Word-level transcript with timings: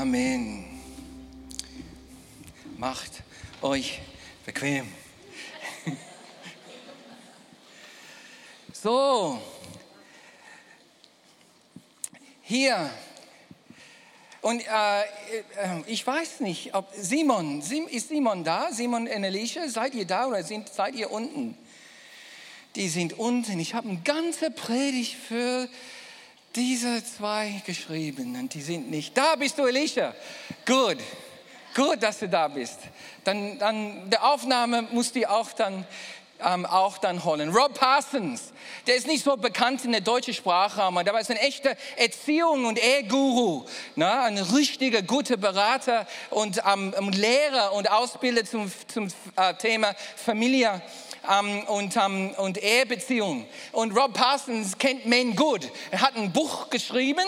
Amen. 0.00 0.64
Macht 2.76 3.10
euch 3.60 3.98
bequem. 4.46 4.86
So, 8.72 9.42
hier. 12.42 12.88
Und 14.40 14.60
äh, 14.60 15.00
äh, 15.00 15.04
ich 15.88 16.06
weiß 16.06 16.40
nicht, 16.40 16.76
ob 16.76 16.94
Simon, 16.94 17.60
ist 17.90 18.08
Simon 18.08 18.44
da? 18.44 18.70
Simon 18.70 19.08
und 19.08 19.24
Elisha, 19.24 19.68
seid 19.68 19.96
ihr 19.96 20.06
da 20.06 20.28
oder 20.28 20.44
sind, 20.44 20.68
seid 20.68 20.94
ihr 20.94 21.10
unten? 21.10 21.58
Die 22.76 22.88
sind 22.88 23.18
unten. 23.18 23.58
Ich 23.58 23.74
habe 23.74 23.88
eine 23.88 23.98
ganze 24.02 24.52
Predigt 24.52 25.16
für 25.16 25.68
diese 26.58 27.04
zwei 27.04 27.62
geschrieben 27.64 28.34
und 28.34 28.52
die 28.52 28.60
sind 28.60 28.90
nicht. 28.90 29.16
Da 29.16 29.36
bist 29.36 29.56
du, 29.56 29.66
Elisha. 29.66 30.12
Gut, 30.66 30.96
gut, 31.72 32.02
dass 32.02 32.18
du 32.18 32.28
da 32.28 32.48
bist. 32.48 32.80
Dann, 33.22 33.58
dann 33.60 34.10
der 34.10 34.24
Aufnahme 34.24 34.82
muss 34.82 35.12
die 35.12 35.24
auch 35.24 35.52
dann 35.52 35.86
ähm, 36.44 36.66
auch 36.66 36.98
dann 36.98 37.24
holen. 37.24 37.50
Rob 37.50 37.74
Parsons, 37.74 38.52
der 38.86 38.96
ist 38.96 39.06
nicht 39.06 39.24
so 39.24 39.36
bekannt 39.36 39.84
in 39.84 39.92
der 39.92 40.00
deutschen 40.00 40.34
Sprache, 40.34 40.82
aber 40.82 41.04
der 41.04 41.12
war 41.12 41.20
ein 41.20 41.36
echter 41.36 41.76
Erziehung 41.96 42.64
und 42.64 42.78
Eheguru, 42.78 43.64
ne? 43.96 44.22
ein 44.22 44.38
richtiger 44.38 45.02
guter 45.02 45.36
Berater 45.36 46.06
und 46.30 46.60
ähm, 46.66 46.92
Lehrer 47.10 47.72
und 47.72 47.90
Ausbilder 47.90 48.44
zum, 48.44 48.70
zum 48.86 49.08
äh, 49.36 49.54
Thema 49.54 49.94
Familie 50.16 50.80
ähm, 51.28 51.62
und, 51.64 51.96
ähm, 51.96 52.30
und 52.36 52.62
Ehebeziehung. 52.62 53.46
Und 53.72 53.96
Rob 53.96 54.14
Parsons 54.14 54.78
kennt 54.78 55.06
Men 55.06 55.36
gut. 55.36 55.70
Er 55.90 56.00
hat 56.00 56.16
ein 56.16 56.32
Buch 56.32 56.70
geschrieben, 56.70 57.26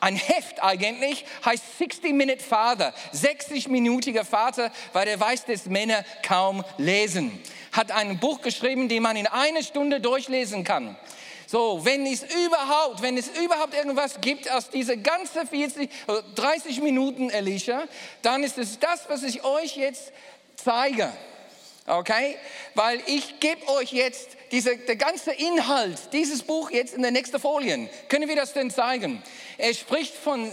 ein 0.00 0.16
Heft 0.16 0.62
eigentlich, 0.62 1.24
heißt 1.44 1.78
60 1.78 2.12
Minute 2.12 2.42
Father, 2.42 2.94
60-minütiger 3.12 4.24
Vater, 4.24 4.70
weil 4.92 5.08
er 5.08 5.18
weiß, 5.18 5.46
dass 5.46 5.66
Männer 5.66 6.04
kaum 6.22 6.64
lesen. 6.76 7.42
Hat 7.72 7.90
ein 7.90 8.18
Buch 8.18 8.40
geschrieben, 8.40 8.88
den 8.88 9.02
man 9.02 9.16
in 9.16 9.26
einer 9.26 9.62
Stunde 9.62 10.00
durchlesen 10.00 10.64
kann. 10.64 10.96
So, 11.46 11.84
wenn 11.84 12.04
es 12.06 12.22
überhaupt, 12.22 13.00
wenn 13.00 13.16
es 13.16 13.28
überhaupt 13.28 13.74
irgendwas 13.74 14.20
gibt 14.20 14.50
aus 14.50 14.68
dieser 14.68 14.96
ganzen 14.96 15.46
40, 15.46 15.90
30 16.34 16.82
Minuten, 16.82 17.30
Elisha, 17.30 17.84
dann 18.20 18.44
ist 18.44 18.58
es 18.58 18.78
das, 18.78 19.08
was 19.08 19.22
ich 19.22 19.44
euch 19.44 19.76
jetzt 19.76 20.12
zeige 20.56 21.10
okay? 21.88 22.36
Weil 22.74 23.00
ich 23.06 23.40
gebe 23.40 23.66
euch 23.68 23.92
jetzt 23.92 24.30
diese, 24.50 24.76
der 24.76 24.96
ganze 24.96 25.32
Inhalt 25.32 26.12
dieses 26.12 26.42
Buch 26.42 26.70
jetzt 26.70 26.94
in 26.94 27.02
der 27.02 27.10
nächsten 27.10 27.38
Folien. 27.40 27.88
Können 28.08 28.28
wir 28.28 28.36
das 28.36 28.52
denn 28.52 28.70
zeigen? 28.70 29.22
Er 29.58 29.74
spricht 29.74 30.14
von 30.14 30.50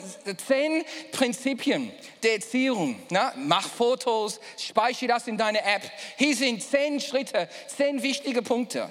zehn 0.47 0.83
Prinzipien 1.11 1.91
der 2.23 2.33
Erziehung. 2.35 3.01
Na? 3.09 3.33
Mach 3.37 3.67
Fotos, 3.67 4.39
speichere 4.57 5.09
das 5.09 5.27
in 5.27 5.37
deine 5.37 5.63
App. 5.63 5.83
Hier 6.17 6.35
sind 6.35 6.63
zehn 6.63 6.99
Schritte, 6.99 7.47
zehn 7.67 8.01
wichtige 8.01 8.41
Punkte 8.41 8.89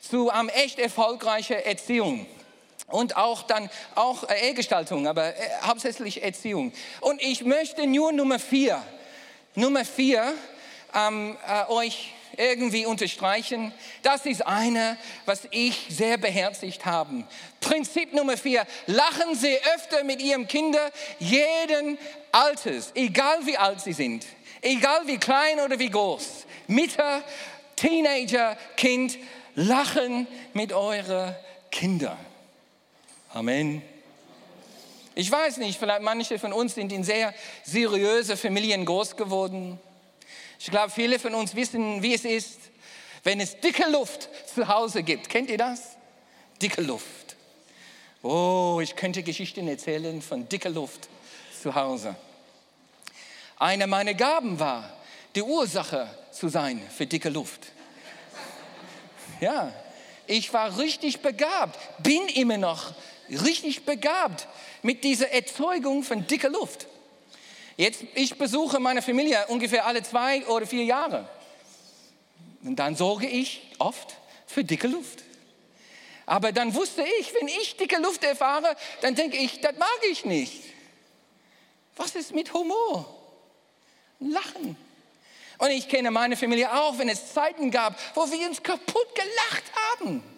zu 0.00 0.30
um, 0.30 0.48
echt 0.48 0.78
erfolgreicher 0.78 1.64
Erziehung 1.64 2.26
und 2.88 3.16
auch 3.16 3.42
dann 3.42 3.70
auch 3.94 4.28
äh, 4.28 4.48
Ehegestaltung, 4.48 5.06
aber 5.06 5.34
äh, 5.34 5.40
hauptsächlich 5.62 6.22
Erziehung. 6.22 6.72
Und 7.00 7.22
ich 7.22 7.44
möchte 7.44 7.86
nur 7.86 8.12
Nummer 8.12 8.38
vier, 8.38 8.82
Nummer 9.54 9.84
vier 9.84 10.34
ähm, 10.94 11.36
äh, 11.46 11.70
euch 11.70 12.12
irgendwie 12.36 12.86
unterstreichen. 12.86 13.72
Das 14.02 14.26
ist 14.26 14.46
eine, 14.46 14.96
was 15.24 15.46
ich 15.50 15.86
sehr 15.88 16.18
beherzigt 16.18 16.84
habe. 16.84 17.24
Prinzip 17.60 18.12
Nummer 18.12 18.36
vier. 18.36 18.66
Lachen 18.86 19.34
Sie 19.34 19.56
öfter 19.76 20.04
mit 20.04 20.20
Ihrem 20.20 20.46
Kinder 20.48 20.90
jeden 21.18 21.98
Alters, 22.32 22.90
egal 22.94 23.46
wie 23.46 23.56
alt 23.56 23.80
sie 23.80 23.92
sind, 23.92 24.26
egal 24.60 25.06
wie 25.06 25.18
klein 25.18 25.60
oder 25.60 25.78
wie 25.78 25.90
groß. 25.90 26.46
Mütter, 26.66 27.22
Teenager, 27.76 28.56
Kind, 28.76 29.18
lachen 29.54 30.26
mit 30.52 30.72
euren 30.72 31.34
Kindern. 31.70 32.18
Amen. 33.32 33.82
Ich 35.14 35.30
weiß 35.30 35.58
nicht, 35.58 35.78
vielleicht 35.78 36.02
manche 36.02 36.40
von 36.40 36.52
uns 36.52 36.74
sind 36.74 36.92
in 36.92 37.04
sehr 37.04 37.32
seriöse 37.62 38.36
Familien 38.36 38.84
groß 38.84 39.16
geworden. 39.16 39.78
Ich 40.64 40.70
glaube, 40.70 40.88
viele 40.88 41.18
von 41.18 41.34
uns 41.34 41.54
wissen, 41.54 42.02
wie 42.02 42.14
es 42.14 42.24
ist, 42.24 42.58
wenn 43.22 43.38
es 43.38 43.60
dicke 43.60 43.86
Luft 43.90 44.30
zu 44.46 44.66
Hause 44.66 45.02
gibt. 45.02 45.28
Kennt 45.28 45.50
ihr 45.50 45.58
das? 45.58 45.98
Dicke 46.62 46.80
Luft. 46.80 47.36
Oh, 48.22 48.80
ich 48.82 48.96
könnte 48.96 49.22
Geschichten 49.22 49.68
erzählen 49.68 50.22
von 50.22 50.48
dicker 50.48 50.70
Luft 50.70 51.10
zu 51.62 51.74
Hause. 51.74 52.16
Eine 53.58 53.86
meiner 53.86 54.14
Gaben 54.14 54.58
war, 54.58 54.90
die 55.34 55.42
Ursache 55.42 56.08
zu 56.32 56.48
sein 56.48 56.80
für 56.96 57.06
dicke 57.06 57.28
Luft. 57.28 57.60
Ja, 59.42 59.70
ich 60.26 60.50
war 60.54 60.78
richtig 60.78 61.20
begabt, 61.20 61.78
bin 62.02 62.26
immer 62.28 62.56
noch 62.56 62.94
richtig 63.28 63.84
begabt 63.84 64.48
mit 64.80 65.04
dieser 65.04 65.30
Erzeugung 65.30 66.02
von 66.04 66.26
dicker 66.26 66.48
Luft. 66.48 66.86
Jetzt, 67.76 68.04
ich 68.14 68.36
besuche 68.36 68.78
meine 68.78 69.02
Familie 69.02 69.46
ungefähr 69.48 69.86
alle 69.86 70.02
zwei 70.02 70.46
oder 70.46 70.66
vier 70.66 70.84
Jahre. 70.84 71.28
Und 72.62 72.76
dann 72.76 72.96
sorge 72.96 73.26
ich 73.26 73.62
oft 73.78 74.14
für 74.46 74.64
dicke 74.64 74.86
Luft. 74.86 75.22
Aber 76.26 76.52
dann 76.52 76.74
wusste 76.74 77.04
ich, 77.20 77.34
wenn 77.34 77.48
ich 77.48 77.76
dicke 77.76 77.98
Luft 77.98 78.24
erfahre, 78.24 78.76
dann 79.02 79.14
denke 79.14 79.36
ich, 79.36 79.60
das 79.60 79.76
mag 79.76 80.00
ich 80.10 80.24
nicht. 80.24 80.62
Was 81.96 82.14
ist 82.14 82.34
mit 82.34 82.52
Humor? 82.54 83.06
Lachen. 84.20 84.76
Und 85.58 85.70
ich 85.70 85.88
kenne 85.88 86.10
meine 86.10 86.36
Familie 86.36 86.72
auch, 86.72 86.98
wenn 86.98 87.08
es 87.08 87.32
Zeiten 87.32 87.70
gab, 87.70 87.98
wo 88.16 88.30
wir 88.30 88.48
uns 88.48 88.62
kaputt 88.62 89.14
gelacht 89.14 89.64
haben 89.92 90.33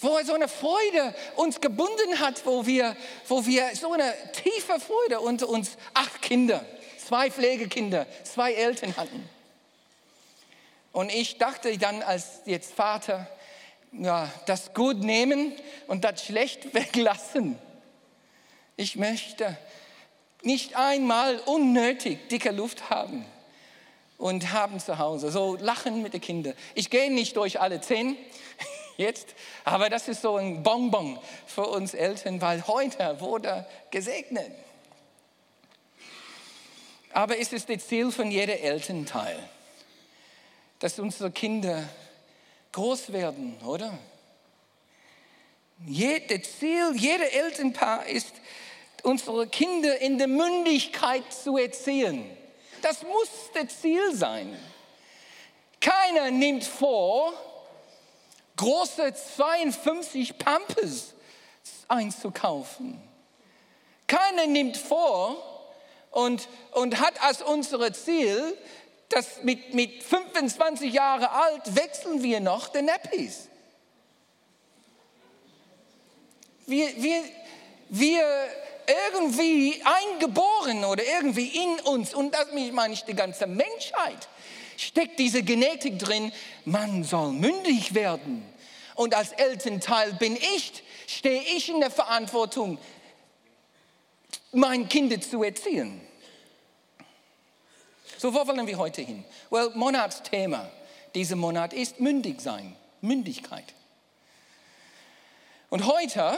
wo 0.00 0.20
so 0.22 0.34
eine 0.34 0.48
Freude 0.48 1.14
uns 1.36 1.60
gebunden 1.60 2.20
hat, 2.20 2.44
wo 2.46 2.66
wir, 2.66 2.96
wo 3.26 3.44
wir 3.46 3.74
so 3.74 3.92
eine 3.92 4.14
tiefe 4.32 4.78
Freude 4.80 5.20
und 5.20 5.42
uns 5.42 5.76
acht 5.94 6.22
Kinder, 6.22 6.64
zwei 7.04 7.30
Pflegekinder, 7.30 8.06
zwei 8.24 8.52
Eltern 8.52 8.96
hatten. 8.96 9.28
Und 10.92 11.12
ich 11.12 11.38
dachte 11.38 11.76
dann 11.78 12.02
als 12.02 12.42
jetzt 12.44 12.74
Vater, 12.74 13.26
ja, 13.92 14.30
das 14.46 14.74
gut 14.74 14.98
nehmen 14.98 15.52
und 15.86 16.04
das 16.04 16.24
schlecht 16.24 16.74
weglassen. 16.74 17.58
Ich 18.76 18.96
möchte 18.96 19.56
nicht 20.42 20.76
einmal 20.76 21.38
unnötig 21.40 22.28
dicke 22.28 22.52
Luft 22.52 22.90
haben 22.90 23.24
und 24.18 24.52
haben 24.52 24.78
zu 24.78 24.98
Hause. 24.98 25.30
So 25.30 25.56
lachen 25.56 26.02
mit 26.02 26.12
den 26.12 26.20
Kindern. 26.20 26.54
Ich 26.74 26.90
gehe 26.90 27.12
nicht 27.12 27.36
durch 27.36 27.60
alle 27.60 27.80
zehn, 27.80 28.16
jetzt. 28.98 29.34
Aber 29.64 29.88
das 29.88 30.08
ist 30.08 30.20
so 30.20 30.36
ein 30.36 30.62
Bonbon 30.62 31.18
für 31.46 31.66
uns 31.66 31.94
Eltern, 31.94 32.42
weil 32.42 32.66
heute 32.66 33.18
wurde 33.20 33.66
gesegnet. 33.90 34.52
Aber 37.14 37.38
es 37.38 37.54
ist 37.54 37.70
das 37.70 37.86
Ziel 37.86 38.12
von 38.12 38.30
jedem 38.30 38.58
Elternteil, 38.58 39.38
dass 40.78 40.98
unsere 40.98 41.30
Kinder 41.30 41.88
groß 42.72 43.12
werden, 43.12 43.56
oder? 43.64 43.96
Das 45.78 46.58
Ziel 46.58 46.92
jeder 46.96 47.32
Elternpaar 47.32 48.06
ist, 48.06 48.32
unsere 49.04 49.46
Kinder 49.46 49.98
in 50.00 50.18
der 50.18 50.26
Mündigkeit 50.26 51.32
zu 51.32 51.56
erziehen. 51.56 52.28
Das 52.82 53.02
muss 53.02 53.30
das 53.54 53.80
Ziel 53.80 54.14
sein. 54.14 54.56
Keiner 55.80 56.30
nimmt 56.30 56.64
vor, 56.64 57.32
große 58.58 59.14
52 59.36 60.36
Pampers 60.36 61.14
einzukaufen. 61.88 63.00
Keiner 64.06 64.46
nimmt 64.46 64.76
vor 64.76 65.36
und, 66.10 66.48
und 66.72 67.00
hat 67.00 67.22
als 67.22 67.42
unser 67.42 67.92
Ziel, 67.92 68.56
dass 69.08 69.42
mit, 69.42 69.74
mit 69.74 70.02
25 70.02 70.92
Jahren 70.92 71.24
alt 71.24 71.76
wechseln 71.76 72.22
wir 72.22 72.40
noch 72.40 72.68
den 72.68 72.86
Nappies. 72.86 73.48
Wir, 76.66 76.88
wir, 77.02 77.22
wir 77.88 78.24
irgendwie 79.10 79.82
eingeboren 79.84 80.84
oder 80.84 81.02
irgendwie 81.04 81.48
in 81.48 81.80
uns, 81.80 82.14
und 82.14 82.34
das 82.34 82.48
meine 82.72 82.94
ich 82.94 83.04
die 83.04 83.14
ganze 83.14 83.46
Menschheit, 83.46 84.28
steckt 84.76 85.18
diese 85.18 85.42
Genetik 85.42 85.98
drin, 85.98 86.32
man 86.64 87.04
soll 87.04 87.32
mündig 87.32 87.94
werden. 87.94 88.47
Und 88.98 89.14
als 89.14 89.30
Elternteil 89.30 90.12
bin 90.14 90.34
ich, 90.34 90.82
stehe 91.06 91.40
ich 91.40 91.68
in 91.68 91.78
der 91.78 91.92
Verantwortung, 91.92 92.78
mein 94.50 94.88
Kind 94.88 95.22
zu 95.22 95.44
erziehen. 95.44 96.00
So, 98.16 98.34
wo 98.34 98.44
wollen 98.44 98.66
wir 98.66 98.76
heute 98.76 99.02
hin? 99.02 99.24
Well, 99.50 99.70
Monatsthema 99.76 100.68
diesen 101.14 101.38
Monat 101.38 101.74
ist 101.74 102.00
mündig 102.00 102.40
sein, 102.40 102.74
Mündigkeit. 103.00 103.72
Und 105.70 105.86
heute 105.86 106.36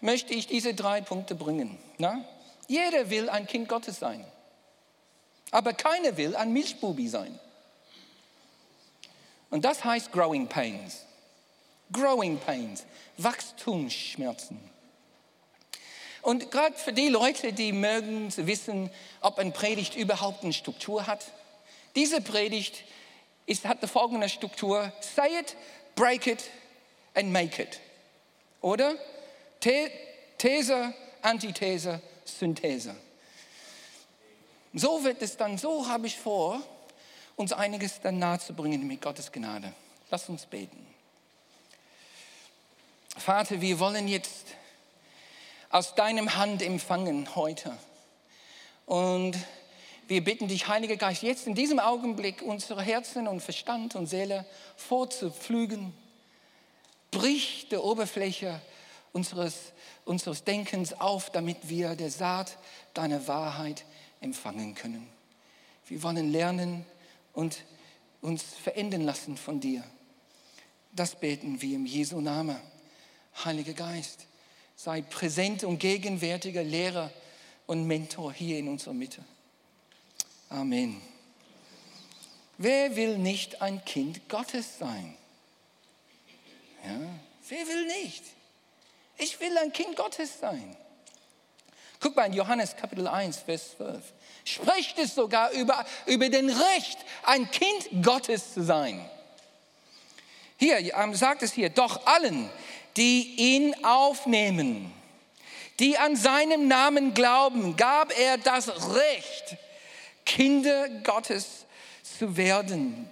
möchte 0.00 0.32
ich 0.32 0.46
diese 0.46 0.72
drei 0.72 1.02
Punkte 1.02 1.34
bringen. 1.34 1.78
Na? 1.98 2.24
Jeder 2.68 3.10
will 3.10 3.28
ein 3.28 3.46
Kind 3.46 3.68
Gottes 3.68 3.98
sein. 3.98 4.24
Aber 5.50 5.74
keiner 5.74 6.16
will 6.16 6.36
ein 6.36 6.54
Milchbubi 6.54 7.06
sein. 7.08 7.38
Und 9.50 9.66
das 9.66 9.84
heißt 9.84 10.10
Growing 10.10 10.48
Pains. 10.48 11.04
Growing 11.92 12.38
Pains, 12.38 12.84
Wachstumsschmerzen. 13.18 14.58
Und 16.22 16.50
gerade 16.50 16.76
für 16.76 16.92
die 16.92 17.08
Leute, 17.08 17.52
die 17.52 17.72
mögen 17.72 18.32
wissen, 18.36 18.90
ob 19.20 19.38
eine 19.38 19.50
Predigt 19.50 19.96
überhaupt 19.96 20.44
eine 20.44 20.52
Struktur 20.52 21.06
hat. 21.06 21.24
Diese 21.96 22.20
Predigt 22.20 22.84
ist, 23.46 23.64
hat 23.64 23.82
die 23.82 23.88
folgende 23.88 24.28
Struktur. 24.28 24.92
Say 25.00 25.38
it, 25.38 25.56
break 25.96 26.26
it 26.28 26.48
and 27.14 27.32
make 27.32 27.60
it. 27.60 27.80
Oder? 28.60 28.94
These, 30.38 30.94
Antithese, 31.22 32.00
Synthese. 32.24 32.94
So 34.74 35.04
wird 35.04 35.20
es 35.22 35.36
dann, 35.36 35.58
so 35.58 35.88
habe 35.88 36.06
ich 36.06 36.16
vor, 36.18 36.62
uns 37.36 37.52
einiges 37.52 38.00
dann 38.00 38.18
nahezubringen 38.18 38.86
mit 38.86 39.02
Gottes 39.02 39.30
Gnade. 39.30 39.72
Lass 40.10 40.28
uns 40.28 40.46
beten. 40.46 40.91
Vater, 43.16 43.60
wir 43.60 43.78
wollen 43.78 44.08
jetzt 44.08 44.46
aus 45.70 45.94
deinem 45.94 46.34
Hand 46.36 46.62
empfangen 46.62 47.34
heute. 47.36 47.76
Und 48.86 49.36
wir 50.08 50.24
bitten 50.24 50.48
dich, 50.48 50.66
Heiliger 50.66 50.96
Geist, 50.96 51.22
jetzt 51.22 51.46
in 51.46 51.54
diesem 51.54 51.78
Augenblick 51.78 52.42
unsere 52.42 52.82
Herzen 52.82 53.28
und 53.28 53.40
Verstand 53.40 53.94
und 53.94 54.06
Seele 54.06 54.44
vorzupflügen. 54.76 55.92
Brich 57.10 57.68
die 57.70 57.76
Oberfläche 57.76 58.60
unseres, 59.12 59.72
unseres 60.04 60.44
Denkens 60.44 60.98
auf, 60.98 61.30
damit 61.30 61.68
wir 61.68 61.94
der 61.94 62.10
Saat 62.10 62.56
deiner 62.94 63.26
Wahrheit 63.28 63.84
empfangen 64.20 64.74
können. 64.74 65.06
Wir 65.86 66.02
wollen 66.02 66.32
lernen 66.32 66.86
und 67.34 67.62
uns 68.22 68.42
verändern 68.42 69.02
lassen 69.02 69.36
von 69.36 69.60
dir. 69.60 69.84
Das 70.92 71.14
beten 71.14 71.60
wir 71.60 71.76
im 71.76 71.86
Jesu 71.86 72.20
Namen. 72.20 72.71
Heiliger 73.44 73.74
Geist, 73.74 74.26
sei 74.76 75.02
präsent 75.02 75.64
und 75.64 75.78
gegenwärtiger 75.78 76.62
Lehrer 76.62 77.10
und 77.66 77.86
Mentor 77.86 78.32
hier 78.32 78.58
in 78.58 78.68
unserer 78.68 78.94
Mitte. 78.94 79.24
Amen. 80.48 81.00
Wer 82.58 82.94
will 82.96 83.18
nicht 83.18 83.62
ein 83.62 83.84
Kind 83.84 84.28
Gottes 84.28 84.78
sein? 84.78 85.16
Ja, 86.84 87.00
wer 87.48 87.66
will 87.66 87.86
nicht? 87.86 88.24
Ich 89.18 89.40
will 89.40 89.56
ein 89.58 89.72
Kind 89.72 89.96
Gottes 89.96 90.38
sein. 90.40 90.76
Guck 92.00 92.16
mal 92.16 92.26
in 92.26 92.32
Johannes 92.32 92.76
Kapitel 92.76 93.06
1, 93.06 93.38
Vers 93.38 93.76
12. 93.76 94.02
Spricht 94.44 94.98
es 94.98 95.14
sogar 95.14 95.52
über, 95.52 95.84
über 96.06 96.28
den 96.28 96.50
Recht, 96.50 96.98
ein 97.22 97.48
Kind 97.50 98.04
Gottes 98.04 98.54
zu 98.54 98.62
sein. 98.64 99.08
Hier 100.56 100.78
ähm, 100.96 101.14
sagt 101.14 101.42
es 101.42 101.52
hier, 101.52 101.70
doch 101.70 102.06
allen, 102.06 102.50
die 102.96 103.34
ihn 103.36 103.84
aufnehmen, 103.84 104.92
die 105.78 105.98
an 105.98 106.16
seinem 106.16 106.68
Namen 106.68 107.14
glauben, 107.14 107.76
gab 107.76 108.16
er 108.18 108.38
das 108.38 108.68
Recht, 108.94 109.56
Kinder 110.24 110.88
Gottes 111.02 111.66
zu 112.18 112.36
werden. 112.36 113.08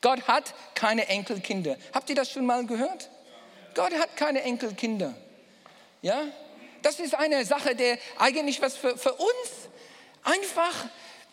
Gott 0.00 0.26
hat 0.28 0.54
keine 0.74 1.08
Enkelkinder. 1.08 1.76
Habt 1.92 2.08
ihr 2.08 2.16
das 2.16 2.30
schon 2.30 2.46
mal 2.46 2.64
gehört? 2.66 3.10
Gott 3.74 3.92
hat 3.94 4.16
keine 4.16 4.42
Enkelkinder. 4.42 5.14
Ja? 6.02 6.24
Das 6.82 7.00
ist 7.00 7.14
eine 7.14 7.44
Sache, 7.44 7.74
der 7.74 7.98
eigentlich 8.18 8.62
was 8.62 8.76
für, 8.76 8.96
für 8.96 9.12
uns 9.12 9.68
einfach 10.22 10.74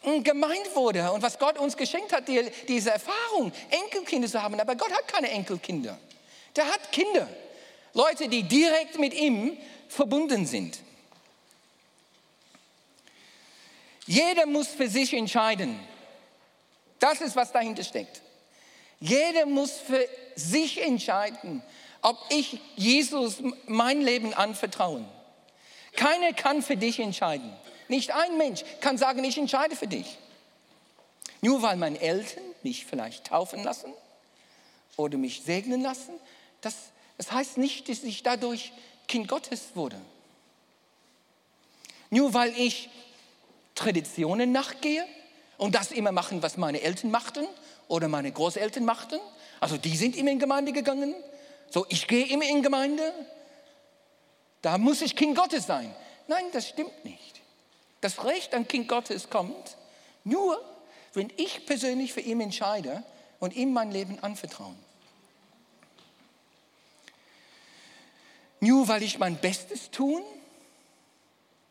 hm, 0.02 0.24
gemeint 0.24 0.76
wurde 0.76 1.12
und 1.12 1.22
was 1.22 1.38
Gott 1.38 1.58
uns 1.58 1.78
geschenkt 1.78 2.14
hat, 2.14 2.28
die, 2.28 2.50
diese 2.68 2.92
Erfahrung, 2.92 3.52
Enkelkinder 3.70 4.28
zu 4.28 4.42
haben. 4.42 4.60
Aber 4.60 4.76
Gott 4.76 4.92
hat 4.92 5.08
keine 5.08 5.30
Enkelkinder. 5.30 5.98
Der 6.56 6.66
hat 6.66 6.92
Kinder. 6.92 7.28
Leute, 7.94 8.28
die 8.28 8.44
direkt 8.44 9.00
mit 9.00 9.14
ihm 9.14 9.58
verbunden 9.88 10.46
sind. 10.46 10.80
Jeder 14.06 14.46
muss 14.46 14.68
für 14.68 14.88
sich 14.88 15.14
entscheiden. 15.14 15.80
Das 17.00 17.22
ist, 17.22 17.36
was 17.36 17.52
dahinter 17.52 17.84
steckt. 17.84 18.22
Jeder 19.00 19.46
muss 19.46 19.72
für 19.72 20.08
sich 20.36 20.82
entscheiden, 20.82 21.62
ob 22.02 22.18
ich 22.30 22.60
Jesus 22.76 23.38
mein 23.66 24.02
Leben 24.02 24.34
anvertrauen. 24.34 25.06
Keiner 25.96 26.34
kann 26.34 26.62
für 26.62 26.78
dich 26.78 27.00
entscheiden. 27.00 27.52
Nicht 27.88 28.12
ein 28.12 28.38
Mensch 28.38 28.64
kann 28.80 28.98
sagen, 28.98 29.24
ich 29.24 29.38
entscheide 29.38 29.76
für 29.76 29.88
dich. 29.88 30.18
Nur 31.42 31.62
weil 31.62 31.78
meine 31.78 32.00
Eltern 32.00 32.44
mich 32.64 32.86
vielleicht 32.86 33.28
taufen 33.28 33.64
lassen 33.64 33.94
oder 34.98 35.18
mich 35.18 35.44
segnen 35.44 35.82
lassen, 35.82 36.14
das, 36.66 36.76
das 37.18 37.32
heißt 37.32 37.58
nicht, 37.58 37.88
dass 37.90 38.04
ich 38.04 38.24
dadurch 38.24 38.74
Kind 39.08 39.28
Gottes 39.28 39.70
wurde. 39.76 39.98
Nur 42.10 42.34
weil 42.34 42.58
ich 42.58 42.90
Traditionen 43.76 44.52
nachgehe 44.52 45.06
und 45.58 45.76
das 45.76 45.92
immer 45.92 46.12
machen, 46.12 46.42
was 46.42 46.58
meine 46.58 46.82
Eltern 46.82 47.12
machten 47.12 47.46
oder 47.88 48.08
meine 48.08 48.32
Großeltern 48.32 48.84
machten. 48.84 49.20
Also 49.60 49.78
die 49.78 49.96
sind 49.96 50.16
immer 50.16 50.32
in 50.32 50.40
Gemeinde 50.40 50.72
gegangen. 50.72 51.14
So, 51.70 51.86
ich 51.90 52.08
gehe 52.08 52.26
immer 52.28 52.46
in 52.46 52.64
Gemeinde. 52.64 53.14
Da 54.62 54.78
muss 54.78 55.02
ich 55.02 55.16
Kind 55.16 55.38
Gottes 55.38 55.68
sein. 55.68 55.94
Nein, 56.28 56.46
das 56.52 56.70
stimmt 56.70 57.06
nicht. 57.06 57.42
Das 58.02 58.24
Recht 58.24 58.54
an 58.54 58.68
Kind 58.68 58.88
Gottes 58.88 59.30
kommt 59.30 59.78
nur, 60.24 60.60
wenn 61.14 61.32
ich 61.38 61.66
persönlich 61.66 62.14
für 62.14 62.22
ihn 62.22 62.42
entscheide 62.42 63.04
und 63.40 63.56
ihm 63.56 63.74
mein 63.74 63.92
Leben 63.92 64.18
anvertraue. 64.22 64.76
Nur 68.66 68.88
weil 68.88 69.04
ich 69.04 69.20
mein 69.20 69.38
Bestes 69.38 69.92
tun? 69.92 70.24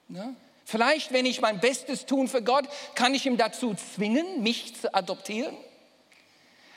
Ne? 0.06 0.36
Vielleicht, 0.64 1.12
wenn 1.12 1.26
ich 1.26 1.40
mein 1.40 1.58
Bestes 1.58 2.06
tun 2.06 2.28
für 2.28 2.40
Gott, 2.40 2.68
kann 2.94 3.14
ich 3.14 3.26
ihn 3.26 3.36
dazu 3.36 3.74
zwingen, 3.74 4.44
mich 4.44 4.80
zu 4.80 4.94
adoptieren. 4.94 5.56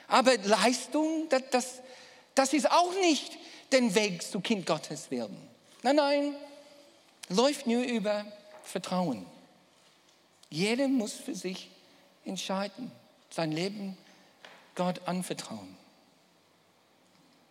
Aber 0.08 0.36
Leistung, 0.38 1.28
das, 1.28 1.42
das, 1.52 1.82
das 2.34 2.52
ist 2.52 2.68
auch 2.68 2.92
nicht 2.94 3.38
den 3.70 3.94
Weg 3.94 4.24
zu 4.24 4.40
Kind 4.40 4.66
Gottes 4.66 5.10
werden. 5.12 5.36
Nein, 5.82 5.96
nein, 5.96 6.34
läuft 7.28 7.68
nur 7.68 7.84
über 7.84 8.26
Vertrauen. 8.64 9.24
Jeder 10.50 10.88
muss 10.88 11.12
für 11.12 11.36
sich 11.36 11.70
entscheiden, 12.24 12.90
sein 13.30 13.52
Leben 13.52 13.96
Gott 14.74 15.00
anvertrauen. 15.06 15.76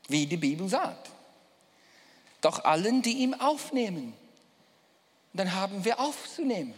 Wie 0.10 0.26
die 0.26 0.38
Bibel 0.38 0.68
sagt 0.68 1.12
doch 2.48 2.64
allen, 2.64 3.02
die 3.02 3.18
ihm 3.18 3.34
aufnehmen. 3.34 4.14
Dann 5.34 5.54
haben 5.54 5.84
wir 5.84 6.00
aufzunehmen. 6.00 6.74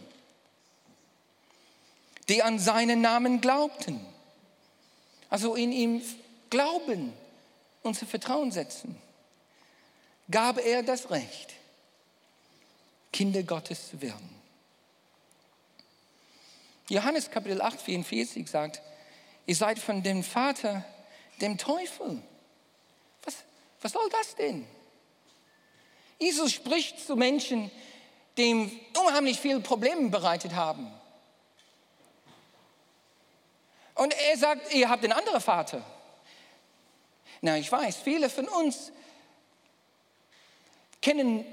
Die 2.28 2.42
an 2.42 2.58
seinen 2.58 3.00
Namen 3.00 3.40
glaubten. 3.40 4.04
Also 5.28 5.54
in 5.54 5.70
ihm 5.70 6.02
glauben, 6.50 7.12
unser 7.82 8.04
Vertrauen 8.04 8.50
setzen. 8.50 9.00
Gab 10.28 10.58
er 10.58 10.82
das 10.82 11.08
Recht, 11.12 11.54
Kinder 13.12 13.44
Gottes 13.44 13.90
zu 13.90 14.02
werden. 14.02 14.28
Johannes 16.88 17.30
Kapitel 17.30 17.62
8, 17.62 17.80
44 17.80 18.50
sagt, 18.50 18.82
ihr 19.46 19.54
seid 19.54 19.78
von 19.78 20.02
dem 20.02 20.24
Vater, 20.24 20.84
dem 21.40 21.58
Teufel. 21.58 22.20
Was, 23.22 23.36
was 23.80 23.92
soll 23.92 24.08
das 24.10 24.34
denn? 24.34 24.66
Jesus 26.20 26.52
spricht 26.52 27.04
zu 27.04 27.16
Menschen, 27.16 27.70
die 28.36 28.42
ihm 28.42 28.80
unheimlich 28.96 29.40
viele 29.40 29.60
Probleme 29.60 30.10
bereitet 30.10 30.54
haben. 30.54 30.92
Und 33.94 34.14
er 34.14 34.36
sagt, 34.36 34.72
ihr 34.72 34.88
habt 34.88 35.02
einen 35.02 35.14
anderen 35.14 35.40
Vater. 35.40 35.84
Na, 37.40 37.56
ich 37.56 37.72
weiß, 37.72 37.96
viele 37.96 38.28
von 38.30 38.48
uns 38.48 38.92
kennen 41.00 41.44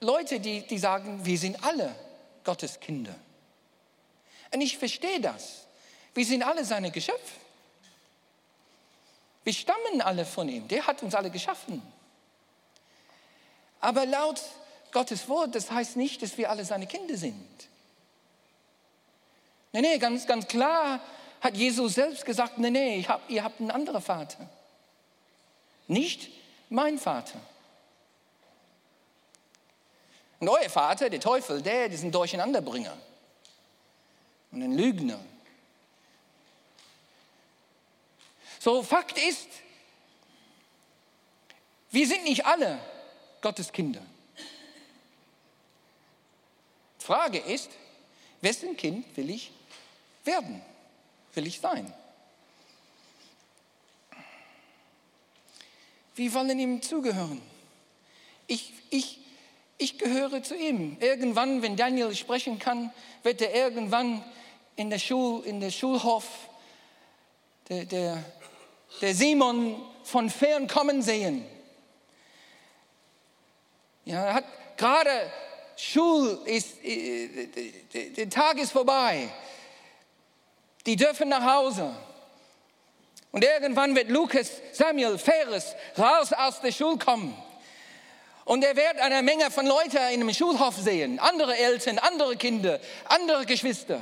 Leute, 0.00 0.40
die, 0.40 0.66
die 0.66 0.78
sagen, 0.78 1.24
wir 1.24 1.38
sind 1.38 1.62
alle 1.62 1.94
Gottes 2.42 2.80
Kinder. 2.80 3.14
Und 4.52 4.60
ich 4.62 4.78
verstehe 4.78 5.20
das. 5.20 5.66
Wir 6.14 6.24
sind 6.24 6.42
alle 6.42 6.64
seine 6.64 6.90
Geschöpfe. 6.90 7.34
Wir 9.44 9.52
stammen 9.52 10.00
alle 10.00 10.24
von 10.24 10.48
ihm. 10.48 10.66
Der 10.68 10.86
hat 10.86 11.02
uns 11.02 11.14
alle 11.14 11.30
geschaffen. 11.30 11.82
Aber 13.80 14.06
laut 14.06 14.40
Gottes 14.92 15.28
Wort, 15.28 15.54
das 15.54 15.70
heißt 15.70 15.96
nicht, 15.96 16.22
dass 16.22 16.38
wir 16.38 16.50
alle 16.50 16.64
seine 16.64 16.86
Kinder 16.86 17.16
sind. 17.16 17.68
Nee, 19.72 19.82
nee, 19.82 19.98
ganz, 19.98 20.26
ganz 20.26 20.46
klar 20.46 21.00
hat 21.40 21.54
Jesus 21.54 21.94
selbst 21.94 22.24
gesagt, 22.24 22.58
nee, 22.58 22.70
nee, 22.70 23.04
hab, 23.06 23.28
ihr 23.28 23.44
habt 23.44 23.60
einen 23.60 23.70
anderen 23.70 24.00
Vater. 24.00 24.48
Nicht 25.86 26.30
mein 26.70 26.98
Vater. 26.98 27.38
Und 30.40 30.48
euer 30.48 30.68
Vater, 30.68 31.10
der 31.10 31.20
Teufel, 31.20 31.62
der 31.62 31.86
ist 31.86 32.02
ein 32.02 32.12
Durcheinanderbringer 32.12 32.96
und 34.50 34.62
ein 34.62 34.72
Lügner. 34.72 35.20
So, 38.58 38.82
Fakt 38.82 39.18
ist, 39.18 39.48
wir 41.90 42.06
sind 42.06 42.24
nicht 42.24 42.44
alle 42.44 42.78
Gottes 43.46 43.70
Kinder. 43.70 44.02
Frage 46.98 47.38
ist, 47.38 47.70
wessen 48.40 48.76
Kind 48.76 49.06
will 49.16 49.30
ich 49.30 49.52
werden? 50.24 50.60
Will 51.32 51.46
ich 51.46 51.60
sein? 51.60 51.94
Wir 56.16 56.34
wollen 56.34 56.58
ihm 56.58 56.82
zugehören. 56.82 57.40
Ich, 58.48 58.72
ich, 58.90 59.20
ich 59.78 59.96
gehöre 59.96 60.42
zu 60.42 60.56
ihm. 60.56 60.96
Irgendwann, 60.98 61.62
wenn 61.62 61.76
Daniel 61.76 62.16
sprechen 62.16 62.58
kann, 62.58 62.92
wird 63.22 63.40
er 63.42 63.54
irgendwann 63.54 64.24
in 64.74 64.90
der, 64.90 64.98
Schul, 64.98 65.46
in 65.46 65.60
der 65.60 65.70
Schulhof 65.70 66.26
der, 67.68 67.84
der, 67.84 68.24
der 69.00 69.14
Simon 69.14 69.80
von 70.02 70.30
fern 70.30 70.66
kommen 70.66 71.00
sehen. 71.00 71.44
Ja, 74.06 74.34
hat 74.34 74.44
gerade 74.76 75.32
Schul 75.76 76.38
ist, 76.44 76.82
äh, 76.84 77.48
der 78.16 78.30
Tag 78.30 78.56
ist 78.58 78.70
vorbei. 78.70 79.28
Die 80.86 80.94
dürfen 80.94 81.28
nach 81.28 81.44
Hause. 81.44 81.92
Und 83.32 83.44
irgendwann 83.44 83.96
wird 83.96 84.08
Lukas, 84.08 84.52
Samuel, 84.72 85.18
Ferris 85.18 85.74
raus 85.98 86.32
aus 86.32 86.60
der 86.60 86.70
Schule 86.70 86.98
kommen. 86.98 87.36
Und 88.44 88.62
er 88.62 88.76
wird 88.76 89.00
eine 89.00 89.22
Menge 89.22 89.50
von 89.50 89.66
Leuten 89.66 89.96
in 89.96 90.20
einem 90.20 90.32
Schulhof 90.32 90.76
sehen. 90.76 91.18
Andere 91.18 91.56
Eltern, 91.56 91.98
andere 91.98 92.36
Kinder, 92.36 92.78
andere 93.06 93.44
Geschwister. 93.44 94.00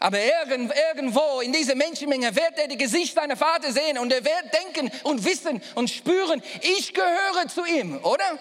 Aber 0.00 0.18
irgendwo 0.18 1.40
in 1.40 1.52
dieser 1.52 1.76
Menschenmenge 1.76 2.34
wird 2.34 2.58
er 2.58 2.66
die 2.66 2.76
Gesicht 2.76 3.14
seiner 3.14 3.36
Vater 3.36 3.70
sehen 3.70 3.96
und 3.96 4.12
er 4.12 4.24
wird 4.24 4.52
denken 4.52 4.90
und 5.04 5.24
wissen 5.24 5.62
und 5.76 5.88
spüren, 5.88 6.42
ich 6.60 6.92
gehöre 6.92 7.46
zu 7.46 7.64
ihm, 7.64 8.00
oder? 8.02 8.40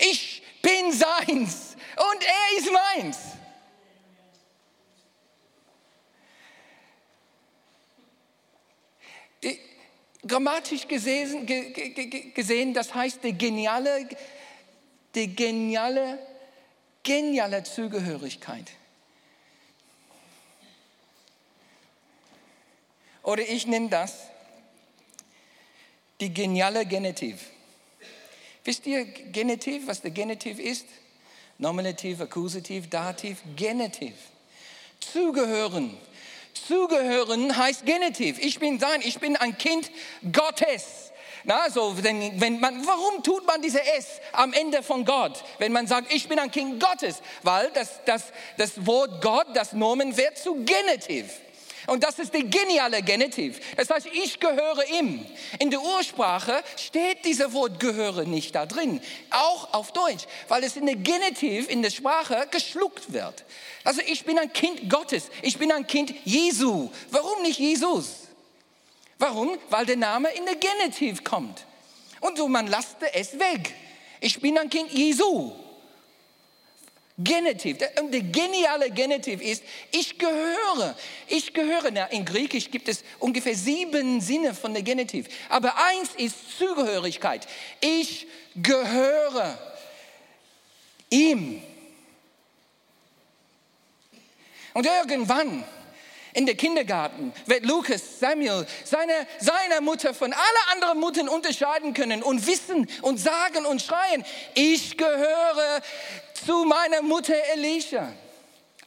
Ich 0.00 0.42
bin 0.62 0.92
seins 0.92 1.76
und 1.96 2.24
er 2.24 2.58
ist 2.58 2.72
meins. 2.72 3.18
Die, 9.42 9.58
grammatisch 10.26 10.88
gesehen, 10.88 11.46
gesehen, 12.34 12.74
das 12.74 12.94
heißt 12.94 13.22
die 13.22 13.32
geniale, 13.32 14.08
die 15.14 15.34
geniale, 15.34 16.18
geniale 17.02 17.62
Zugehörigkeit. 17.64 18.70
Oder 23.22 23.42
ich 23.42 23.66
nenne 23.66 23.90
das 23.90 24.30
die 26.20 26.32
geniale 26.32 26.84
Genitiv. 26.86 27.38
Wisst 28.64 28.86
ihr 28.86 29.04
Genitiv, 29.04 29.86
was 29.86 30.02
der 30.02 30.10
Genitiv 30.10 30.58
ist? 30.58 30.86
Nominativ, 31.58 32.20
Akkusativ, 32.20 32.88
Dativ, 32.88 33.38
Genitiv. 33.56 34.14
Zugehören. 35.00 35.96
Zugehören 36.66 37.56
heißt 37.56 37.86
Genitiv. 37.86 38.38
Ich 38.38 38.58
bin 38.58 38.78
sein, 38.78 39.00
ich 39.02 39.18
bin 39.18 39.36
ein 39.36 39.56
Kind 39.56 39.90
Gottes. 40.32 41.10
Na, 41.44 41.70
so, 41.70 41.94
wenn, 42.02 42.38
wenn 42.38 42.60
man, 42.60 42.86
warum 42.86 43.22
tut 43.22 43.46
man 43.46 43.62
diese 43.62 43.82
S 43.82 44.20
am 44.32 44.52
Ende 44.52 44.82
von 44.82 45.06
Gott, 45.06 45.42
wenn 45.58 45.72
man 45.72 45.86
sagt, 45.86 46.12
ich 46.12 46.28
bin 46.28 46.38
ein 46.38 46.50
Kind 46.50 46.82
Gottes? 46.82 47.22
Weil 47.42 47.70
das, 47.70 48.00
das, 48.04 48.24
das 48.58 48.86
Wort 48.86 49.22
Gott, 49.22 49.46
das 49.54 49.72
Nomen 49.72 50.16
wird 50.16 50.36
zu 50.36 50.64
Genitiv. 50.64 51.26
Und 51.90 52.04
das 52.04 52.20
ist 52.20 52.32
der 52.32 52.44
geniale 52.44 53.02
Genitiv. 53.02 53.58
Das 53.76 53.90
heißt, 53.90 54.06
ich 54.12 54.38
gehöre 54.38 54.88
ihm. 55.00 55.26
In 55.58 55.72
der 55.72 55.82
Ursprache 55.82 56.62
steht 56.76 57.24
dieser 57.24 57.52
Wort 57.52 57.80
gehöre 57.80 58.22
nicht 58.22 58.54
da 58.54 58.64
drin. 58.64 59.00
Auch 59.30 59.74
auf 59.74 59.90
Deutsch, 59.90 60.26
weil 60.46 60.62
es 60.62 60.76
in 60.76 60.86
der 60.86 60.94
Genitiv 60.94 61.68
in 61.68 61.82
der 61.82 61.90
Sprache 61.90 62.46
geschluckt 62.52 63.12
wird. 63.12 63.44
Also 63.82 64.02
ich 64.06 64.24
bin 64.24 64.38
ein 64.38 64.52
Kind 64.52 64.88
Gottes. 64.88 65.30
Ich 65.42 65.58
bin 65.58 65.72
ein 65.72 65.84
Kind 65.84 66.14
Jesu. 66.24 66.90
Warum 67.10 67.42
nicht 67.42 67.58
Jesus? 67.58 68.28
Warum? 69.18 69.58
Weil 69.68 69.84
der 69.84 69.96
Name 69.96 70.28
in 70.30 70.44
der 70.44 70.54
Genitiv 70.54 71.24
kommt. 71.24 71.66
Und 72.20 72.38
so 72.38 72.46
man 72.46 72.68
lasste 72.68 73.12
es 73.14 73.36
weg. 73.36 73.74
Ich 74.20 74.40
bin 74.40 74.56
ein 74.58 74.70
Kind 74.70 74.92
Jesu. 74.92 75.56
Genitiv. 77.22 77.78
Der, 77.78 77.90
geniale 78.22 78.90
Genitiv 78.90 79.42
ist, 79.42 79.62
ich 79.90 80.18
gehöre. 80.18 80.96
Ich 81.28 81.52
gehöre. 81.52 81.90
Na, 81.92 82.06
in 82.06 82.24
Griechisch 82.24 82.70
gibt 82.70 82.88
es 82.88 83.04
ungefähr 83.18 83.54
sieben 83.54 84.20
Sinne 84.20 84.54
von 84.54 84.72
der 84.72 84.82
Genitiv. 84.82 85.26
Aber 85.48 85.74
eins 85.76 86.10
ist 86.16 86.58
Zugehörigkeit. 86.58 87.46
Ich 87.80 88.26
gehöre 88.56 89.58
ihm. 91.10 91.62
Und 94.72 94.86
irgendwann 94.86 95.64
in 96.32 96.46
der 96.46 96.54
Kindergarten 96.54 97.32
wird 97.46 97.64
Lukas, 97.64 98.20
Samuel, 98.20 98.66
seine, 98.84 99.26
seine 99.38 99.80
Mutter 99.80 100.14
von 100.14 100.32
allen 100.32 100.72
anderen 100.72 101.00
Muttern 101.00 101.28
unterscheiden 101.28 101.94
können 101.94 102.22
und 102.22 102.46
wissen 102.46 102.88
und 103.02 103.18
sagen 103.18 103.66
und 103.66 103.82
schreien, 103.82 104.24
ich 104.54 104.96
gehöre 104.96 105.82
zu 106.44 106.64
meiner 106.64 107.02
Mutter 107.02 107.34
Elisha. 107.54 108.12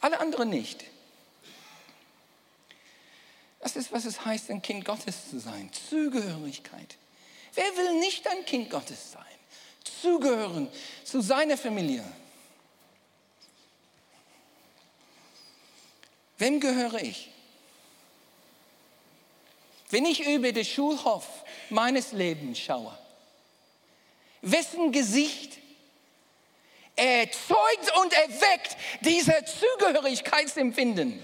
Alle 0.00 0.20
anderen 0.20 0.50
nicht. 0.50 0.84
Das 3.60 3.76
ist, 3.76 3.92
was 3.92 4.04
es 4.04 4.24
heißt, 4.24 4.50
ein 4.50 4.60
Kind 4.60 4.84
Gottes 4.84 5.30
zu 5.30 5.38
sein. 5.38 5.70
Zugehörigkeit. 5.88 6.96
Wer 7.54 7.64
will 7.76 7.98
nicht 8.00 8.26
ein 8.28 8.44
Kind 8.44 8.68
Gottes 8.68 9.12
sein? 9.12 9.22
Zugehören 10.02 10.68
zu 11.04 11.20
seiner 11.20 11.56
Familie. 11.56 12.04
Wem 16.36 16.60
gehöre 16.60 17.00
ich? 17.00 17.30
Wenn 19.94 20.06
ich 20.06 20.26
über 20.26 20.50
den 20.50 20.64
Schulhof 20.64 21.24
meines 21.70 22.10
Lebens 22.10 22.58
schaue, 22.58 22.98
wessen 24.42 24.90
Gesicht 24.90 25.56
erzeugt 26.96 27.96
und 28.02 28.12
erweckt 28.12 28.76
dieses 29.02 29.60
Zugehörigkeitsempfinden, 29.60 31.22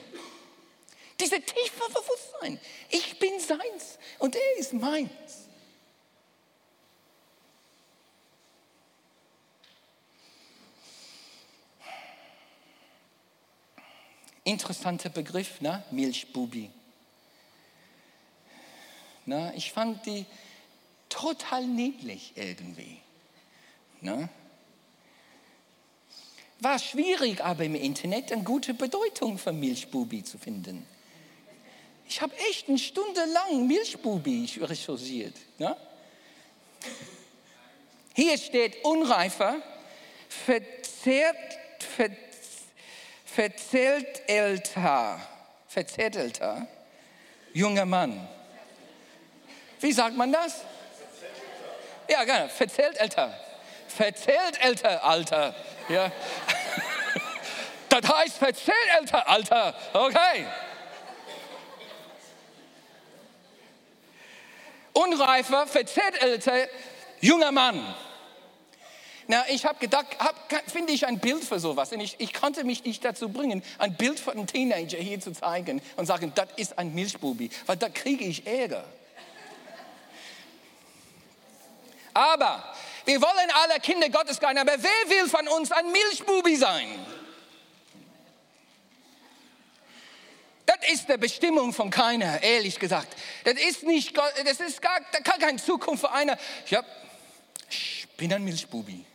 dieses 1.18 1.40
tiefe 1.40 1.84
Bewusstsein, 1.88 2.60
ich 2.90 3.18
bin 3.18 3.40
seins 3.40 3.98
und 4.20 4.36
er 4.36 4.56
ist 4.60 4.72
meins. 4.72 5.48
Interessanter 14.44 15.08
Begriff, 15.08 15.60
ne? 15.60 15.82
Milchbubi. 15.90 16.70
Ne? 19.26 19.52
Ich 19.56 19.72
fand 19.72 20.04
die 20.06 20.26
total 21.08 21.66
niedlich 21.66 22.32
irgendwie. 22.34 22.98
Ne? 24.00 24.28
War 26.60 26.78
schwierig, 26.78 27.42
aber 27.42 27.64
im 27.64 27.74
Internet 27.74 28.32
eine 28.32 28.42
gute 28.42 28.74
Bedeutung 28.74 29.38
für 29.38 29.52
Milchbubi 29.52 30.24
zu 30.24 30.38
finden. 30.38 30.86
Ich 32.08 32.20
habe 32.20 32.34
echt 32.50 32.68
eine 32.68 32.78
Stunde 32.78 33.24
lang 33.26 33.66
Milchbubi 33.66 34.48
recherchiert. 34.60 35.34
Ne? 35.58 35.76
Hier 38.14 38.36
steht 38.36 38.84
unreifer, 38.84 39.62
verzerrt, 40.28 41.58
ver, 41.78 42.10
verzählter, 43.24 45.20
verzettelter 45.68 46.66
junger 47.52 47.86
Mann. 47.86 48.28
Wie 49.80 49.92
sagt 49.92 50.16
man 50.16 50.32
das? 50.32 50.60
Ja, 52.08 52.24
gerne. 52.24 52.48
Verzählt 52.48 52.96
älter. 52.98 53.32
Verzählt 53.88 54.62
älter, 54.62 55.04
Alter. 55.04 55.54
Ja. 55.88 56.10
Das 57.88 58.08
heißt 58.08 58.36
verzählt 58.36 58.76
älter, 59.00 59.28
Alter. 59.28 59.74
Okay. 59.92 60.46
Unreifer, 64.92 65.66
verzählt 65.66 66.22
älter, 66.22 66.68
junger 67.20 67.50
Mann. 67.50 67.84
Na, 69.26 69.44
ich 69.48 69.64
habe 69.64 69.80
gedacht, 69.80 70.06
hab, 70.20 70.36
finde 70.70 70.92
ich 70.92 71.04
ein 71.04 71.18
Bild 71.18 71.42
für 71.42 71.58
sowas. 71.58 71.92
Und 71.92 71.98
ich, 71.98 72.14
ich 72.18 72.32
konnte 72.32 72.62
mich 72.62 72.84
nicht 72.84 73.04
dazu 73.04 73.28
bringen, 73.28 73.62
ein 73.78 73.96
Bild 73.96 74.20
von 74.20 74.34
einem 74.34 74.46
Teenager 74.46 74.98
hier 74.98 75.20
zu 75.20 75.32
zeigen 75.32 75.82
und 75.96 76.06
sagen, 76.06 76.32
das 76.34 76.48
ist 76.56 76.78
ein 76.78 76.94
Milchbubi, 76.94 77.50
weil 77.66 77.76
da 77.76 77.88
kriege 77.88 78.24
ich 78.24 78.46
Ärger. 78.46 78.84
Aber 82.20 82.62
wir 83.06 83.18
wollen 83.22 83.50
alle 83.62 83.80
Kinder 83.80 84.10
Gottes 84.10 84.36
sein, 84.36 84.58
aber 84.58 84.72
wer 84.76 85.16
will 85.16 85.26
von 85.26 85.48
uns 85.48 85.72
ein 85.72 85.90
Milchbubi 85.90 86.54
sein? 86.54 86.86
Das 90.66 90.86
ist 90.92 91.08
die 91.08 91.16
Bestimmung 91.16 91.72
von 91.72 91.88
keiner, 91.88 92.42
ehrlich 92.42 92.78
gesagt. 92.78 93.16
Das 93.44 93.54
ist 93.54 93.84
nicht, 93.84 94.14
das 94.14 94.60
ist 94.60 94.82
gar, 94.82 95.00
da 95.12 95.20
kann 95.20 95.40
keine 95.40 95.56
Zukunft 95.56 96.02
für 96.02 96.12
einer. 96.12 96.36
Ja, 96.66 96.84
ich 97.70 98.06
bin 98.18 98.30
ein 98.34 98.44
Milchbubi. 98.44 99.06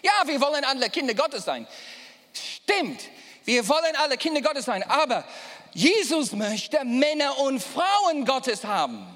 Ja, 0.00 0.12
wir 0.26 0.40
wollen 0.40 0.64
alle 0.64 0.88
Kinder 0.90 1.14
Gottes 1.14 1.44
sein. 1.44 1.66
Stimmt, 2.32 3.00
wir 3.44 3.68
wollen 3.68 3.96
alle 3.96 4.16
Kinder 4.16 4.42
Gottes 4.42 4.66
sein, 4.66 4.84
aber 4.84 5.24
Jesus 5.72 6.30
möchte 6.30 6.84
Männer 6.84 7.36
und 7.38 7.60
Frauen 7.60 8.24
Gottes 8.24 8.64
haben. 8.64 9.15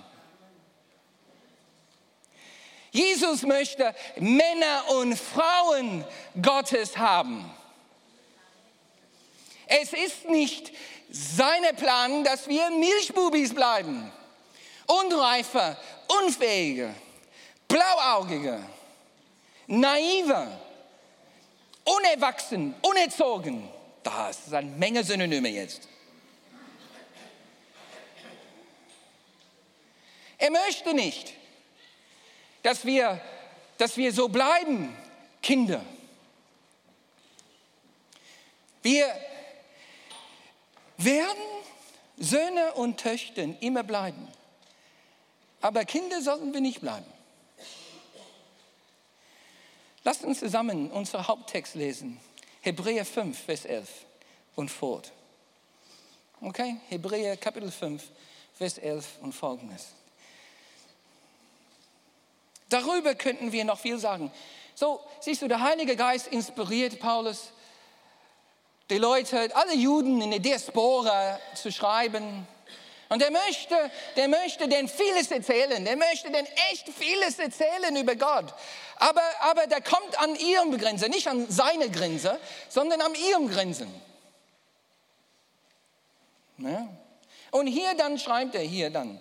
Jesus 2.92 3.42
möchte 3.42 3.94
Männer 4.16 4.84
und 4.90 5.16
Frauen 5.16 6.04
Gottes 6.40 6.96
haben. 6.96 7.48
Es 9.66 9.92
ist 9.92 10.28
nicht 10.28 10.72
sein 11.10 11.76
Plan, 11.76 12.24
dass 12.24 12.48
wir 12.48 12.70
Milchbubis 12.70 13.54
bleiben. 13.54 14.10
Unreife, 14.86 15.76
unfähige, 16.24 16.92
blauäugige, 17.68 18.60
naive, 19.68 20.48
unerwachsen, 21.84 22.74
unerzogen. 22.82 23.68
Das 24.02 24.46
ist 24.46 24.54
eine 24.54 24.70
Menge 24.70 25.04
Synonyme 25.04 25.48
jetzt. 25.48 25.88
Er 30.38 30.50
möchte 30.50 30.94
nicht, 30.94 31.34
dass 32.62 32.84
wir, 32.84 33.20
dass 33.78 33.96
wir 33.96 34.12
so 34.12 34.28
bleiben, 34.28 34.94
Kinder. 35.42 35.84
Wir 38.82 39.06
werden 40.96 41.38
Söhne 42.18 42.72
und 42.74 42.98
Töchter 42.98 43.44
immer 43.60 43.82
bleiben. 43.82 44.28
Aber 45.60 45.84
Kinder 45.84 46.22
sollten 46.22 46.52
wir 46.52 46.60
nicht 46.60 46.80
bleiben. 46.80 47.06
Lasst 50.04 50.24
uns 50.24 50.40
zusammen 50.40 50.90
unseren 50.90 51.26
Haupttext 51.26 51.74
lesen. 51.74 52.18
Hebräer 52.62 53.04
5, 53.04 53.38
Vers 53.38 53.64
11 53.64 53.88
und 54.56 54.70
fort. 54.70 55.12
Okay? 56.40 56.76
Hebräer 56.88 57.36
Kapitel 57.36 57.70
5, 57.70 58.02
Vers 58.54 58.78
11 58.78 59.06
und 59.20 59.34
folgendes. 59.34 59.88
Darüber 62.70 63.14
könnten 63.14 63.52
wir 63.52 63.64
noch 63.64 63.78
viel 63.78 63.98
sagen. 63.98 64.32
So, 64.74 65.00
siehst 65.20 65.42
du, 65.42 65.48
der 65.48 65.60
Heilige 65.60 65.96
Geist 65.96 66.28
inspiriert 66.28 67.00
Paulus, 67.00 67.52
die 68.88 68.98
Leute, 68.98 69.54
alle 69.54 69.74
Juden 69.74 70.20
in 70.22 70.30
der 70.30 70.40
Diaspora 70.40 71.38
zu 71.54 71.70
schreiben. 71.70 72.46
Und 73.08 73.22
er 73.22 73.30
möchte, 73.30 73.74
der 74.16 74.28
möchte 74.28 74.68
denn 74.68 74.88
vieles 74.88 75.30
erzählen. 75.30 75.84
Der 75.84 75.96
möchte 75.96 76.30
denn 76.30 76.46
echt 76.70 76.88
vieles 76.88 77.38
erzählen 77.38 77.94
über 77.96 78.14
Gott. 78.14 78.54
Aber, 78.96 79.22
aber 79.40 79.66
der 79.66 79.80
kommt 79.80 80.18
an 80.20 80.36
ihrem 80.36 80.78
Grenze, 80.78 81.08
nicht 81.08 81.26
an 81.26 81.46
seine 81.50 81.90
Grenze, 81.90 82.38
sondern 82.68 83.00
an 83.00 83.14
ihrem 83.14 83.48
Grenzen. 83.48 83.92
Ja. 86.58 86.88
Und 87.50 87.66
hier 87.66 87.94
dann 87.94 88.18
schreibt 88.18 88.54
er, 88.54 88.62
hier 88.62 88.90
dann. 88.90 89.20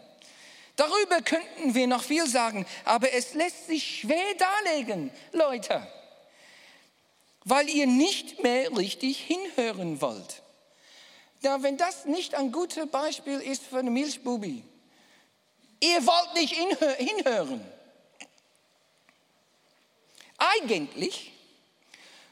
Darüber 0.80 1.22
könnten 1.22 1.76
wir 1.76 1.88
noch 1.88 2.02
viel 2.02 2.26
sagen, 2.26 2.66
aber 2.86 3.12
es 3.12 3.34
lässt 3.34 3.68
sich 3.68 4.00
schwer 4.00 4.34
darlegen, 4.36 5.12
Leute, 5.34 5.86
weil 7.44 7.68
ihr 7.68 7.86
nicht 7.86 8.42
mehr 8.42 8.72
richtig 8.78 9.20
hinhören 9.20 10.00
wollt. 10.00 10.42
Ja, 11.42 11.62
wenn 11.64 11.76
das 11.76 12.06
nicht 12.06 12.34
ein 12.34 12.54
gutes 12.54 12.90
Beispiel 12.90 13.42
ist 13.42 13.64
für 13.64 13.80
eine 13.80 13.92
Milchbubi, 13.92 14.64
ihr 15.82 16.08
wollt 16.08 16.34
nicht 16.36 16.56
hinhören. 16.56 17.60
Eigentlich 20.38 21.34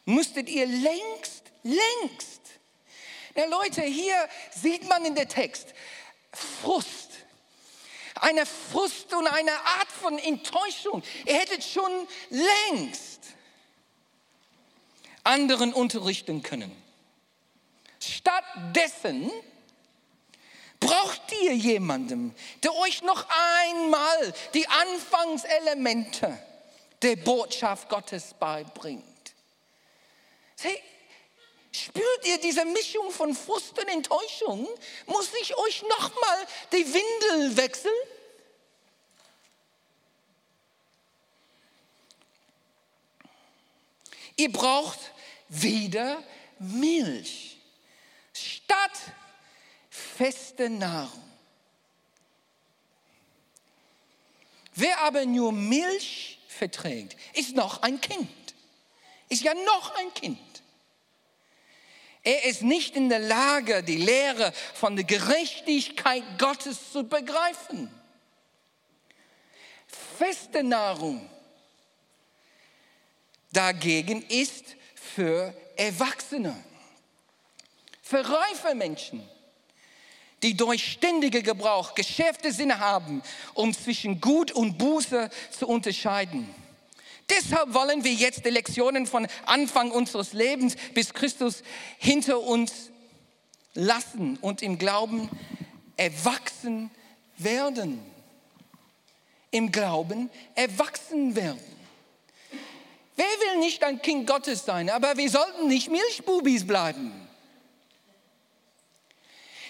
müsstet 0.06 0.48
ihr 0.48 0.68
längst, 0.68 1.44
längst, 1.64 2.42
ja, 3.36 3.44
Leute, 3.44 3.82
hier 3.82 4.16
sieht 4.56 4.88
man 4.88 5.04
in 5.04 5.16
der 5.16 5.28
Text 5.28 5.74
Frust 6.32 7.07
eine 8.22 8.46
Frust 8.46 9.14
und 9.14 9.28
eine 9.28 9.52
Art 9.52 9.92
von 9.92 10.18
Enttäuschung. 10.18 11.04
Ihr 11.26 11.36
hättet 11.36 11.64
schon 11.64 11.92
längst 12.30 13.22
anderen 15.24 15.74
unterrichten 15.74 16.42
können. 16.42 16.72
Stattdessen 18.00 19.32
braucht 20.80 21.22
ihr 21.44 21.54
jemanden, 21.54 22.34
der 22.64 22.74
euch 22.76 23.02
noch 23.02 23.26
einmal 23.66 24.34
die 24.54 24.68
Anfangselemente 24.68 26.38
der 27.02 27.16
Botschaft 27.18 27.90
Gottes 27.90 28.34
beibringt. 28.40 29.04
Hey, 30.60 30.82
spürt 31.86 32.26
ihr 32.26 32.40
diese 32.40 32.66
Mischung 32.66 33.12
von 33.12 33.34
Frust 33.34 33.78
und 33.80 33.88
Enttäuschung? 33.88 34.68
Muss 35.06 35.30
ich 35.42 35.58
euch 35.58 35.84
noch 35.84 36.14
mal 36.22 36.48
die 36.72 36.86
Windel 36.86 37.58
wechseln? 37.58 37.94
Ihr 44.36 44.52
braucht 44.52 45.00
wieder 45.50 46.24
Milch 46.60 47.58
statt 48.34 48.92
feste 49.90 50.70
Nahrung. 50.70 51.24
Wer 54.76 55.00
aber 55.02 55.26
nur 55.26 55.52
Milch 55.52 56.38
verträgt, 56.48 57.18
ist 57.34 57.56
noch 57.56 57.82
ein 57.82 58.00
Kind. 58.00 58.30
Ist 59.28 59.42
ja 59.42 59.56
noch 59.56 59.96
ein 59.96 60.14
Kind. 60.14 60.38
Er 62.28 62.44
ist 62.44 62.62
nicht 62.62 62.98
in 62.98 63.08
der 63.08 63.20
Lage, 63.20 63.82
die 63.84 63.96
Lehre 63.96 64.52
von 64.74 64.98
der 64.98 65.06
Gerechtigkeit 65.06 66.24
Gottes 66.38 66.92
zu 66.92 67.06
begreifen. 67.06 67.90
Feste 70.18 70.62
Nahrung 70.62 71.30
dagegen 73.54 74.24
ist 74.24 74.76
für 74.94 75.54
Erwachsene, 75.78 76.54
für 78.02 78.30
reife 78.30 78.76
Menschen, 78.76 79.26
die 80.44 80.58
durch 80.58 80.84
ständige 80.84 81.42
Gebrauch 81.42 81.96
geschärfte 81.96 82.52
Sinne 82.52 82.80
haben, 82.80 83.24
um 83.54 83.74
zwischen 83.74 84.20
Gut 84.20 84.52
und 84.52 84.78
Buße 84.78 85.30
zu 85.58 85.66
unterscheiden. 85.66 86.54
Deshalb 87.30 87.74
wollen 87.74 88.04
wir 88.04 88.14
jetzt 88.14 88.46
die 88.46 88.50
Lektionen 88.50 89.06
von 89.06 89.28
Anfang 89.46 89.92
unseres 89.92 90.34
Lebens 90.34 90.76
bis 90.94 91.14
Christus 91.14 91.62
hinter 91.98 92.40
uns 92.40 92.92
lassen 93.74 94.38
und 94.42 94.62
im 94.62 94.78
Glauben 94.78 95.30
erwachsen 95.98 96.90
werden. 97.38 98.00
Im 99.52 99.72
Glauben 99.72 100.30
erwachsen 100.56 101.36
werden. 101.36 101.78
Wer 103.16 103.26
will 103.26 103.60
nicht 103.60 103.84
ein 103.84 104.02
Kind 104.02 104.28
Gottes 104.28 104.64
sein? 104.64 104.90
Aber 104.90 105.18
wir 105.18 105.30
sollten 105.30 105.68
nicht 105.68 105.90
Milchbubis 105.90 106.66
bleiben. 106.66 107.28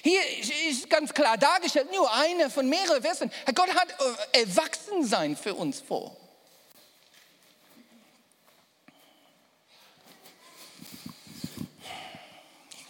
Hier 0.03 0.21
ist 0.69 0.89
ganz 0.89 1.13
klar 1.13 1.37
dargestellt, 1.37 1.91
nur 1.91 2.13
eine 2.13 2.49
von 2.49 2.69
mehreren 2.69 3.01
Versen. 3.01 3.31
Gott 3.53 3.73
hat 3.73 3.89
äh, 4.33 4.41
Erwachsensein 4.41 5.35
für 5.35 5.53
uns 5.53 5.79
vor. 5.81 6.15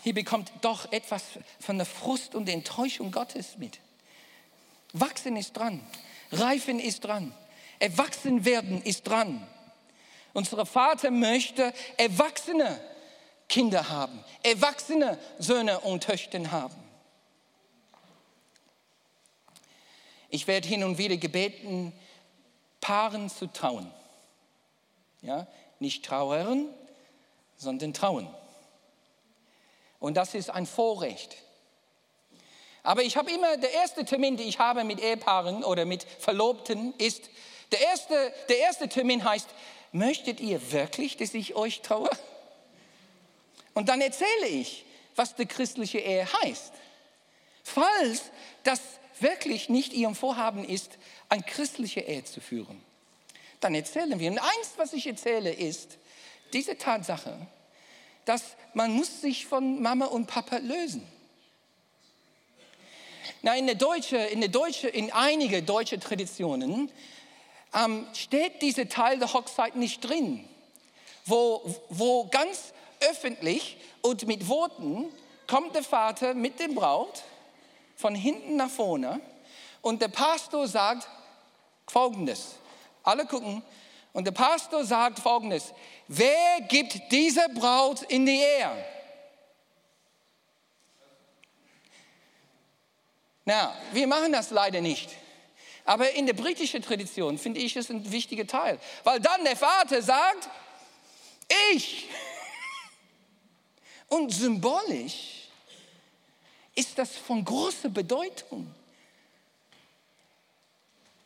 Hier 0.07 0.13
bekommt 0.13 0.53
doch 0.61 0.89
etwas 0.93 1.21
von 1.59 1.75
der 1.75 1.85
Frust 1.85 2.33
und 2.33 2.45
der 2.45 2.53
Enttäuschung 2.53 3.11
Gottes 3.11 3.57
mit. 3.57 3.81
Wachsen 4.93 5.35
ist 5.35 5.57
dran, 5.57 5.85
reifen 6.31 6.79
ist 6.79 7.03
dran, 7.03 7.33
erwachsen 7.77 8.45
werden 8.45 8.81
ist 8.83 9.05
dran. 9.05 9.45
Unser 10.31 10.65
Vater 10.65 11.11
möchte 11.11 11.73
erwachsene 11.97 12.79
Kinder 13.49 13.89
haben, 13.89 14.23
erwachsene 14.43 15.19
Söhne 15.39 15.81
und 15.81 16.05
Töchter 16.05 16.51
haben. 16.51 16.81
Ich 20.29 20.47
werde 20.47 20.69
hin 20.69 20.85
und 20.85 20.97
wieder 20.97 21.17
gebeten, 21.17 21.91
Paaren 22.79 23.29
zu 23.29 23.47
trauen. 23.47 23.91
Ja, 25.21 25.47
nicht 25.81 26.05
trauern, 26.05 26.69
sondern 27.57 27.93
trauen. 27.93 28.33
Und 29.99 30.15
das 30.15 30.33
ist 30.33 30.49
ein 30.49 30.65
Vorrecht. 30.65 31.37
Aber 32.83 33.03
ich 33.03 33.17
habe 33.17 33.31
immer, 33.31 33.57
der 33.57 33.73
erste 33.73 34.05
Termin, 34.05 34.37
den 34.37 34.47
ich 34.47 34.59
habe 34.59 34.83
mit 34.83 35.01
Ehepaaren 35.01 35.63
oder 35.63 35.85
mit 35.85 36.03
Verlobten, 36.03 36.93
ist, 36.97 37.29
der 37.71 37.81
erste, 37.81 38.33
der 38.47 38.59
erste 38.59 38.87
Termin 38.87 39.23
heißt, 39.23 39.49
möchtet 39.91 40.39
ihr 40.39 40.71
wirklich, 40.71 41.17
dass 41.17 41.33
ich 41.33 41.55
euch 41.55 41.81
traue? 41.81 42.09
Und 43.73 43.89
dann 43.89 43.99
erzähle 44.01 44.47
ich, 44.47 44.85
was 45.15 45.35
die 45.35 45.45
christliche 45.45 45.99
Ehe 45.99 46.27
heißt. 46.41 46.71
Falls 47.63 48.23
das 48.63 48.79
wirklich 49.19 49.67
nicht 49.67 49.93
Ihrem 49.93 50.15
Vorhaben 50.15 50.63
ist, 50.63 50.97
eine 51.27 51.43
christliche 51.43 52.01
Ehe 52.01 52.23
zu 52.23 52.39
führen, 52.39 52.81
dann 53.59 53.75
erzählen 53.75 54.17
wir. 54.19 54.31
Und 54.31 54.39
eins, 54.39 54.73
was 54.77 54.93
ich 54.93 55.07
erzähle, 55.07 55.51
ist 55.51 55.97
diese 56.53 56.77
Tatsache, 56.77 57.47
dass 58.27 58.43
man 58.73 58.91
muss 58.91 59.21
sich 59.21 59.45
von 59.45 59.81
Mama 59.81 60.05
und 60.05 60.27
Papa 60.27 60.57
lösen. 60.57 61.07
Na, 63.41 63.55
in 63.55 63.65
der 63.65 63.75
deutsche, 63.75 64.17
in 64.17 64.41
der 64.41 64.49
deutsche, 64.49 64.89
in 64.89 65.11
einige 65.11 65.63
deutsche 65.63 65.99
Traditionen 65.99 66.91
ähm, 67.73 68.05
steht 68.13 68.61
dieser 68.61 68.89
Teil 68.89 69.19
der 69.19 69.31
Hochzeit 69.33 69.75
nicht 69.75 70.01
drin, 70.01 70.47
wo, 71.25 71.61
wo 71.89 72.27
ganz 72.27 72.73
öffentlich 72.99 73.77
und 74.01 74.27
mit 74.27 74.47
Worten 74.47 75.05
kommt 75.47 75.75
der 75.75 75.83
Vater 75.83 76.33
mit 76.33 76.59
dem 76.59 76.75
Braut 76.75 77.23
von 77.95 78.13
hinten 78.13 78.57
nach 78.57 78.69
vorne 78.69 79.21
und 79.81 80.01
der 80.01 80.09
Pastor 80.09 80.67
sagt 80.67 81.07
Folgendes. 81.87 82.55
Alle 83.03 83.25
gucken 83.25 83.63
und 84.17 84.25
der 84.25 84.31
Pastor 84.31 84.83
sagt 84.83 85.19
Folgendes. 85.19 85.75
Wer 86.07 86.61
gibt 86.67 86.99
diese 87.11 87.47
Braut 87.49 88.01
in 88.01 88.25
die 88.25 88.39
Ehe? 88.39 88.85
Na, 93.45 93.77
wir 93.93 94.07
machen 94.07 94.31
das 94.31 94.49
leider 94.49 94.81
nicht. 94.81 95.11
Aber 95.85 96.09
in 96.13 96.25
der 96.25 96.33
britischen 96.33 96.81
Tradition 96.81 97.37
finde 97.37 97.59
ich 97.59 97.75
es 97.75 97.91
ein 97.91 98.11
wichtiger 98.11 98.47
Teil, 98.47 98.79
weil 99.03 99.19
dann 99.19 99.43
der 99.43 99.55
Vater 99.55 100.01
sagt, 100.01 100.49
ich. 101.75 102.09
Und 104.07 104.33
symbolisch 104.33 105.47
ist 106.73 106.97
das 106.97 107.15
von 107.17 107.45
großer 107.45 107.89
Bedeutung. 107.89 108.73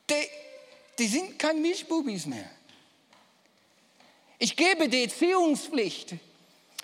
Die, 0.10 0.28
die 1.00 1.08
sind 1.08 1.40
keine 1.40 1.62
Milchbubis 1.62 2.26
mehr. 2.26 2.50
Ich 4.42 4.56
gebe 4.56 4.90
die 4.90 5.04
Erziehungspflicht 5.04 6.16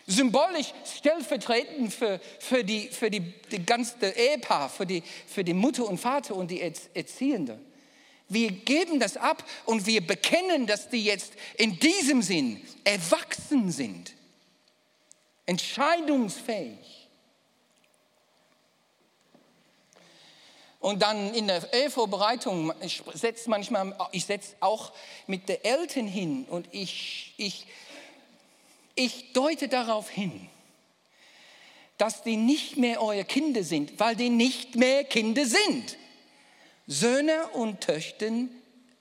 symbolisch 0.06 0.72
stellvertretend 0.96 1.92
für, 1.92 2.22
für, 2.40 2.64
die, 2.64 2.88
für 2.90 3.10
die, 3.10 3.34
die 3.50 3.66
ganze 3.66 3.96
Ehepaar, 4.10 4.70
für 4.70 4.86
die, 4.86 5.02
für 5.26 5.44
die 5.44 5.56
Mutter 5.56 5.88
und 5.88 5.98
Vater 5.98 6.36
und 6.36 6.52
die 6.52 6.62
Erziehende. 6.62 7.60
Wir 8.30 8.52
geben 8.52 9.00
das 9.00 9.18
ab 9.18 9.44
und 9.66 9.88
wir 9.88 10.06
bekennen, 10.06 10.68
dass 10.68 10.90
die 10.90 11.04
jetzt 11.04 11.34
in 11.58 11.80
diesem 11.80 12.22
Sinn 12.22 12.62
erwachsen 12.84 13.72
sind, 13.72 14.14
entscheidungsfähig. 15.48 16.78
Und 20.80 21.02
dann 21.02 21.34
in 21.34 21.48
der 21.48 21.74
Ehevorbereitung, 21.74 22.74
ich 22.82 23.02
setze 23.14 23.50
manchmal, 23.50 23.96
ich 24.12 24.26
setze 24.26 24.56
auch 24.60 24.94
mit 25.26 25.50
den 25.50 25.64
Eltern 25.64 26.08
hin 26.08 26.46
und 26.50 26.68
ich, 26.72 27.34
ich, 27.38 27.66
ich 28.96 29.34
deute 29.34 29.68
darauf 29.68 30.10
hin, 30.10 30.50
dass 31.98 32.22
die 32.22 32.38
nicht 32.38 32.78
mehr 32.78 33.02
eure 33.02 33.26
Kinder 33.26 33.64
sind, 33.64 34.00
weil 34.00 34.16
die 34.16 34.30
nicht 34.30 34.76
mehr 34.76 35.04
Kinder 35.04 35.46
sind. 35.46 35.98
Söhne 36.86 37.48
und 37.50 37.82
Töchter 37.82 38.32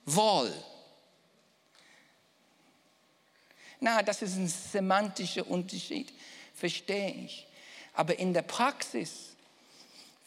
wohl. 0.05 0.51
Na, 3.79 4.01
das 4.01 4.23
ist 4.23 4.35
ein 4.35 4.47
semantischer 4.47 5.47
Unterschied, 5.47 6.11
verstehe 6.55 7.11
ich. 7.11 7.47
Aber 7.93 8.17
in 8.17 8.33
der 8.33 8.41
Praxis, 8.41 9.35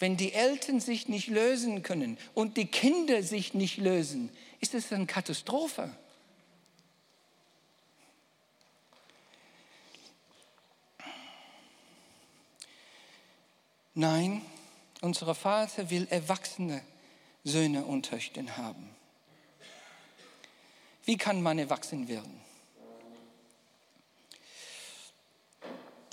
wenn 0.01 0.17
die 0.17 0.33
Eltern 0.33 0.81
sich 0.81 1.09
nicht 1.09 1.29
lösen 1.29 1.83
können 1.83 2.19
und 2.35 2.57
die 2.57 2.67
Kinder 2.67 3.23
sich 3.23 3.55
nicht 3.55 3.77
lösen, 3.77 4.31
ist 4.59 4.75
es 4.75 4.93
eine 4.93 5.07
Katastrophe. 5.07 5.95
Nein, 13.95 14.43
unser 15.03 15.35
Vater 15.35 15.91
will 15.91 16.07
Erwachsene 16.11 16.83
Söhne 17.45 17.85
und 17.85 18.07
Töchter 18.09 18.57
haben. 18.57 18.89
Wie 21.05 21.17
kann 21.17 21.43
man 21.43 21.59
erwachsen 21.59 22.09
werden? 22.09 22.41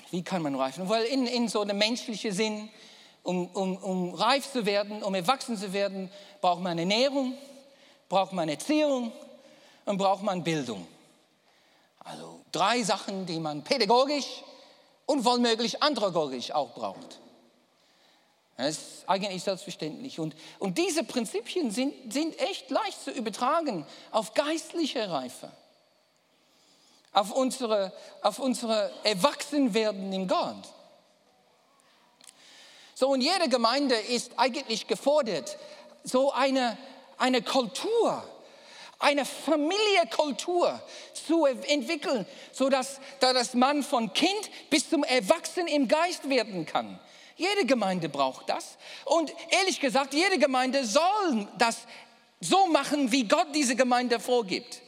Wie 0.09 0.23
kann 0.23 0.41
man 0.41 0.55
reifen? 0.55 0.87
Weil 0.87 1.03
in, 1.05 1.27
in 1.27 1.49
so 1.49 1.61
einem 1.61 1.77
menschlichen 1.77 2.31
Sinn, 2.31 2.69
um, 3.27 3.47
um, 3.47 3.75
um 3.77 4.15
reif 4.15 4.49
zu 4.53 4.65
werden, 4.65 5.03
um 5.03 5.13
erwachsen 5.13 5.57
zu 5.57 5.73
werden, 5.73 6.09
braucht 6.39 6.61
man 6.61 6.79
Ernährung, 6.79 7.33
braucht 8.07 8.31
man 8.31 8.47
Erziehung 8.47 9.11
und 9.83 9.97
braucht 9.97 10.23
man 10.23 10.45
Bildung. 10.45 10.87
Also 11.99 12.39
drei 12.53 12.81
Sachen, 12.83 13.25
die 13.25 13.37
man 13.41 13.65
pädagogisch 13.65 14.43
und 15.05 15.25
womöglich 15.25 15.83
andragogisch 15.83 16.51
auch 16.51 16.69
braucht. 16.69 17.19
Das 18.55 18.69
ist 18.69 19.03
eigentlich 19.07 19.43
selbstverständlich. 19.43 20.21
Und, 20.21 20.33
und 20.57 20.77
diese 20.77 21.03
Prinzipien 21.03 21.69
sind, 21.69 22.13
sind 22.13 22.39
echt 22.39 22.69
leicht 22.69 23.03
zu 23.03 23.11
übertragen 23.11 23.85
auf 24.11 24.35
geistliche 24.35 25.09
Reife, 25.09 25.51
auf 27.11 27.33
unsere, 27.33 27.91
auf 28.21 28.39
unsere 28.39 28.89
Erwachsenwerden 29.03 30.13
in 30.13 30.29
Gott. 30.29 30.76
So, 32.99 33.09
und 33.09 33.21
jede 33.21 33.47
Gemeinde 33.47 33.93
ist 33.93 34.31
eigentlich 34.37 34.87
gefordert, 34.87 35.55
so 36.03 36.31
eine, 36.31 36.79
eine 37.19 37.43
Kultur, 37.43 38.23
eine 38.97 39.23
Familienkultur 39.23 40.81
zu 41.13 41.45
entwickeln, 41.45 42.25
sodass 42.51 42.99
dass 43.19 43.53
man 43.53 43.83
von 43.83 44.11
Kind 44.13 44.49
bis 44.71 44.89
zum 44.89 45.03
Erwachsenen 45.03 45.67
im 45.67 45.87
Geist 45.87 46.27
werden 46.27 46.65
kann. 46.65 46.99
Jede 47.35 47.67
Gemeinde 47.67 48.09
braucht 48.09 48.49
das. 48.49 48.79
Und 49.05 49.31
ehrlich 49.51 49.79
gesagt, 49.79 50.15
jede 50.15 50.39
Gemeinde 50.39 50.83
soll 50.83 51.47
das 51.59 51.81
so 52.41 52.65
machen, 52.65 53.11
wie 53.11 53.27
Gott 53.27 53.53
diese 53.53 53.75
Gemeinde 53.75 54.19
vorgibt. 54.19 54.81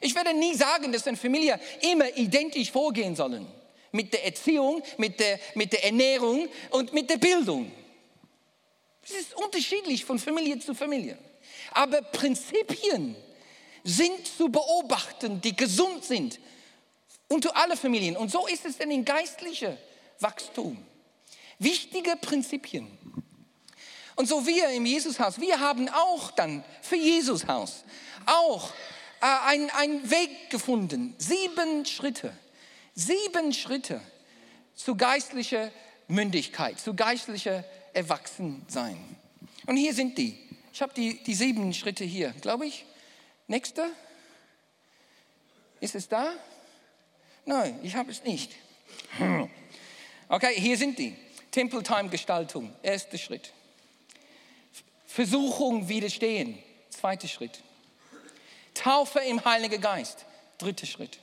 Ich 0.00 0.16
werde 0.16 0.34
nie 0.34 0.56
sagen, 0.56 0.90
dass 0.90 1.06
eine 1.06 1.16
Familie 1.16 1.60
immer 1.82 2.16
identisch 2.16 2.72
vorgehen 2.72 3.14
sollen. 3.14 3.46
Mit 3.92 4.12
der 4.12 4.24
Erziehung, 4.24 4.82
mit 4.96 5.18
der, 5.20 5.38
mit 5.54 5.72
der 5.72 5.84
Ernährung 5.84 6.48
und 6.70 6.92
mit 6.92 7.08
der 7.08 7.16
Bildung. 7.16 7.70
Es 9.02 9.12
ist 9.12 9.34
unterschiedlich 9.34 10.04
von 10.04 10.18
Familie 10.18 10.58
zu 10.58 10.74
Familie. 10.74 11.18
Aber 11.72 12.02
Prinzipien 12.02 13.16
sind 13.84 14.26
zu 14.36 14.50
beobachten, 14.50 15.40
die 15.40 15.56
gesund 15.56 16.04
sind 16.04 16.38
unter 17.28 17.56
alle 17.56 17.76
Familien. 17.76 18.16
Und 18.16 18.30
so 18.30 18.46
ist 18.46 18.64
es 18.64 18.76
denn 18.76 18.90
in 18.90 19.04
geistlicher 19.04 19.76
Wachstum. 20.20 20.84
Wichtige 21.58 22.16
Prinzipien. 22.16 22.86
Und 24.16 24.28
so 24.28 24.46
wir 24.46 24.68
im 24.70 24.84
Jesushaus, 24.84 25.40
wir 25.40 25.60
haben 25.60 25.88
auch 25.88 26.30
dann 26.32 26.64
für 26.82 26.96
Jesushaus 26.96 27.84
auch 28.26 28.70
äh, 29.20 29.26
einen 29.76 30.10
Weg 30.10 30.50
gefunden. 30.50 31.14
Sieben 31.18 31.86
Schritte. 31.86 32.36
Sieben 32.98 33.52
Schritte 33.52 34.00
zu 34.74 34.96
geistlicher 34.96 35.70
Mündigkeit, 36.08 36.80
zu 36.80 36.94
geistlicher 36.94 37.62
Erwachsensein. 37.92 38.98
Und 39.66 39.76
hier 39.76 39.94
sind 39.94 40.18
die. 40.18 40.36
Ich 40.72 40.82
habe 40.82 40.92
die, 40.94 41.22
die 41.22 41.34
sieben 41.34 41.72
Schritte 41.72 42.02
hier, 42.02 42.30
glaube 42.40 42.66
ich. 42.66 42.84
Nächster. 43.46 43.88
Ist 45.78 45.94
es 45.94 46.08
da? 46.08 46.32
Nein, 47.44 47.78
ich 47.84 47.94
habe 47.94 48.10
es 48.10 48.24
nicht. 48.24 48.52
Okay, 50.30 50.60
hier 50.60 50.76
sind 50.76 50.98
die. 50.98 51.16
Tempeltime-Gestaltung, 51.52 52.74
erster 52.82 53.16
Schritt. 53.16 53.54
Versuchung 55.06 55.88
widerstehen, 55.88 56.58
zweiter 56.90 57.28
Schritt. 57.28 57.62
Taufe 58.74 59.20
im 59.20 59.42
Heiligen 59.42 59.80
Geist, 59.80 60.26
dritter 60.58 60.84
Schritt. 60.84 61.18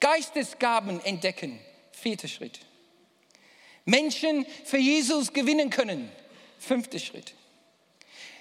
Geistesgaben 0.00 1.04
entdecken, 1.04 1.58
vierter 1.92 2.28
Schritt. 2.28 2.60
Menschen 3.84 4.46
für 4.64 4.78
Jesus 4.78 5.32
gewinnen 5.32 5.70
können, 5.70 6.10
fünfter 6.58 6.98
Schritt. 6.98 7.34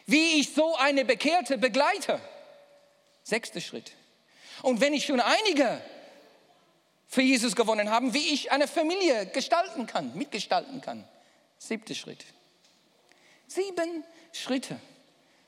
Wie 0.05 0.39
ich 0.39 0.53
so 0.53 0.75
eine 0.75 1.05
Bekehrte 1.05 1.57
begleite, 1.57 2.19
sechster 3.23 3.61
Schritt. 3.61 3.91
Und 4.61 4.81
wenn 4.81 4.93
ich 4.93 5.05
schon 5.05 5.19
einige 5.19 5.81
für 7.07 7.21
Jesus 7.21 7.55
gewonnen 7.55 7.89
haben, 7.89 8.13
wie 8.13 8.33
ich 8.33 8.51
eine 8.51 8.67
Familie 8.67 9.27
gestalten 9.27 9.87
kann, 9.87 10.15
mitgestalten 10.15 10.81
kann. 10.81 11.07
Siebter 11.57 11.95
Schritt. 11.95 12.25
Sieben 13.47 14.03
Schritte 14.33 14.79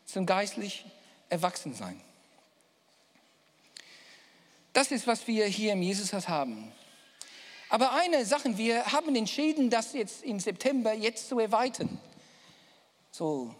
zum 0.05 0.25
geistlich 0.25 0.85
Erwachsensein. 1.29 2.01
Das 4.77 4.91
ist, 4.91 5.07
was 5.07 5.25
wir 5.25 5.47
hier 5.47 5.73
im 5.73 5.81
Jesus 5.81 6.13
haben. 6.13 6.71
Aber 7.67 7.93
eine 7.93 8.23
Sache, 8.27 8.59
wir 8.59 8.85
haben 8.85 9.15
entschieden, 9.15 9.71
das 9.71 9.93
jetzt 9.93 10.23
im 10.23 10.39
September 10.39 10.93
jetzt 10.93 11.29
zu 11.29 11.39
erweitern. 11.39 11.99
So, 13.09 13.55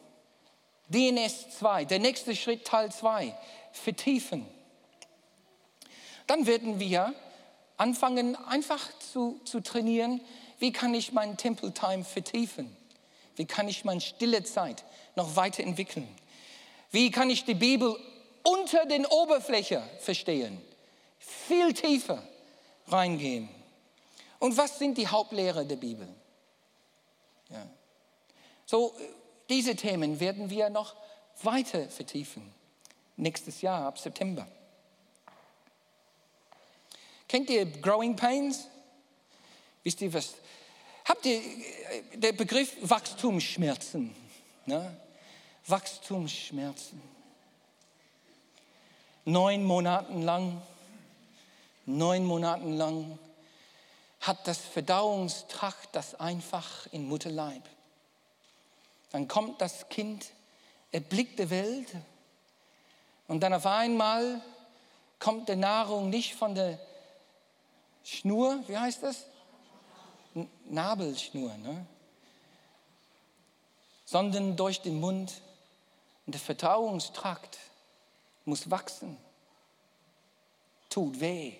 DNS 0.89 1.58
2, 1.58 1.86
der 1.86 1.97
nächste 1.97 2.36
Schritt 2.36 2.65
Teil 2.65 2.91
2, 2.91 3.36
vertiefen. 3.71 4.45
Dann 6.27 6.45
werden 6.45 6.80
wir 6.80 7.15
anfangen, 7.77 8.36
einfach 8.36 8.88
zu, 8.99 9.41
zu 9.43 9.62
trainieren, 9.62 10.21
wie 10.60 10.71
kann 10.71 10.93
ich 10.93 11.13
mein 11.13 11.36
Temple 11.36 11.73
Time 11.73 12.03
vertiefen? 12.03 12.77
Wie 13.36 13.45
kann 13.45 13.67
ich 13.67 13.84
meine 13.84 14.01
stille 14.01 14.43
Zeit 14.43 14.84
noch 15.15 15.36
weiterentwickeln? 15.36 16.08
Wie 16.91 17.10
kann 17.10 17.32
ich 17.32 17.43
die 17.43 17.56
Bibel 17.56 17.97
unter 18.43 18.86
den 18.86 19.08
Oberfläche 19.08 19.82
verstehen? 19.99 20.62
Viel 21.28 21.74
tiefer 21.74 22.24
reingehen. 22.88 23.50
Und 24.40 24.56
was 24.56 24.80
sind 24.80 24.98
die 24.98 25.08
Hauptlehrer 25.08 25.66
der 25.66 25.76
Bibel? 25.76 26.08
Ja. 27.50 27.68
So, 28.66 28.94
diese 29.50 29.76
Themen 29.76 30.20
werden 30.20 30.50
wir 30.50 30.70
noch 30.70 30.96
weiter 31.44 31.90
vertiefen. 31.90 32.54
Nächstes 33.18 33.62
Jahr, 33.62 33.88
ab 33.88 34.00
September. 34.00 34.48
Kennt 37.28 37.50
ihr 37.50 37.66
Growing 37.66 38.16
Pains? 38.16 38.68
Wisst 39.84 40.02
ihr 40.02 40.13
was? 40.13 40.36
Habt 41.04 41.26
ihr 41.26 41.40
äh, 41.40 42.18
der 42.18 42.32
Begriff 42.32 42.74
Wachstumsschmerzen? 42.82 44.16
Ne? 44.66 44.98
Wachstumsschmerzen. 45.66 47.02
Neun 49.26 49.63
Monaten 49.63 50.22
lang, 50.22 50.62
neun 51.88 52.26
Monaten 52.26 52.73
lang 52.73 53.17
hat 54.19 54.47
das 54.47 54.60
Verdauungstrakt 54.60 55.89
das 55.93 56.19
einfach 56.19 56.88
in 56.91 57.08
Mutterleib. 57.08 57.63
Dann 59.12 59.28
kommt 59.28 59.62
das 59.62 59.89
Kind, 59.89 60.28
erblickt 60.91 61.39
die 61.39 61.50
Welt 61.50 61.95
und 63.28 63.41
dann 63.41 63.54
auf 63.54 63.65
einmal 63.65 64.41
kommt 65.19 65.50
die 65.50 65.56
Nahrung 65.56 66.10
nicht 66.10 66.36
von 66.36 66.54
der 66.54 66.80
Schnur, 68.04 68.63
wie 68.67 68.78
heißt 68.78 69.04
das? 69.04 69.26
Nabelschnur, 70.69 71.56
ne? 71.58 71.86
sondern 74.06 74.56
durch 74.56 74.82
den 74.82 75.00
Mund. 75.00 75.41
Und 76.26 76.34
der 76.34 76.41
Verdauungstrakt 76.41 77.58
muss 78.45 78.69
wachsen. 78.69 79.17
Tut 80.89 81.19
weh. 81.19 81.54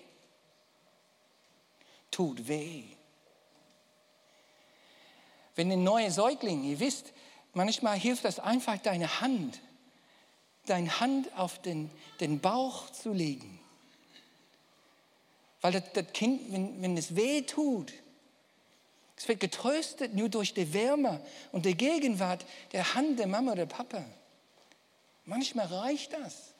Tut 2.18 2.48
weh. 2.48 2.82
Wenn 5.54 5.70
ein 5.70 5.84
neuer 5.84 6.10
Säugling, 6.10 6.64
ihr 6.64 6.80
wisst, 6.80 7.12
manchmal 7.54 7.96
hilft 7.96 8.24
das 8.24 8.40
einfach, 8.40 8.76
deine 8.78 9.20
Hand, 9.20 9.60
deine 10.66 10.98
Hand 10.98 11.32
auf 11.36 11.62
den, 11.62 11.88
den 12.18 12.40
Bauch 12.40 12.90
zu 12.90 13.12
legen. 13.12 13.60
Weil 15.60 15.70
das, 15.70 15.84
das 15.92 16.12
Kind, 16.12 16.52
wenn, 16.52 16.82
wenn 16.82 16.96
es 16.96 17.14
weh 17.14 17.42
tut, 17.42 17.92
es 19.16 19.28
wird 19.28 19.38
getröstet 19.38 20.12
nur 20.12 20.28
durch 20.28 20.52
die 20.54 20.72
Wärme 20.72 21.24
und 21.52 21.66
die 21.66 21.76
Gegenwart 21.76 22.44
der 22.72 22.94
Hand 22.94 23.20
der 23.20 23.28
Mama 23.28 23.52
oder 23.52 23.66
Papa. 23.66 24.04
Manchmal 25.24 25.66
reicht 25.66 26.14
das, 26.14 26.52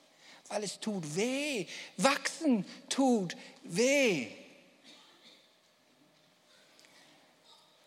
weil 0.47 0.63
es 0.63 0.79
tut 0.79 1.17
weh. 1.17 1.67
Wachsen 1.97 2.65
tut 2.89 3.37
weh. 3.65 4.29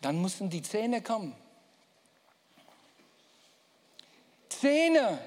Dann 0.02 0.22
müssen 0.22 0.50
die 0.50 0.62
Zähne 0.62 1.02
kommen. 1.02 1.36
Zähne, 4.50 5.20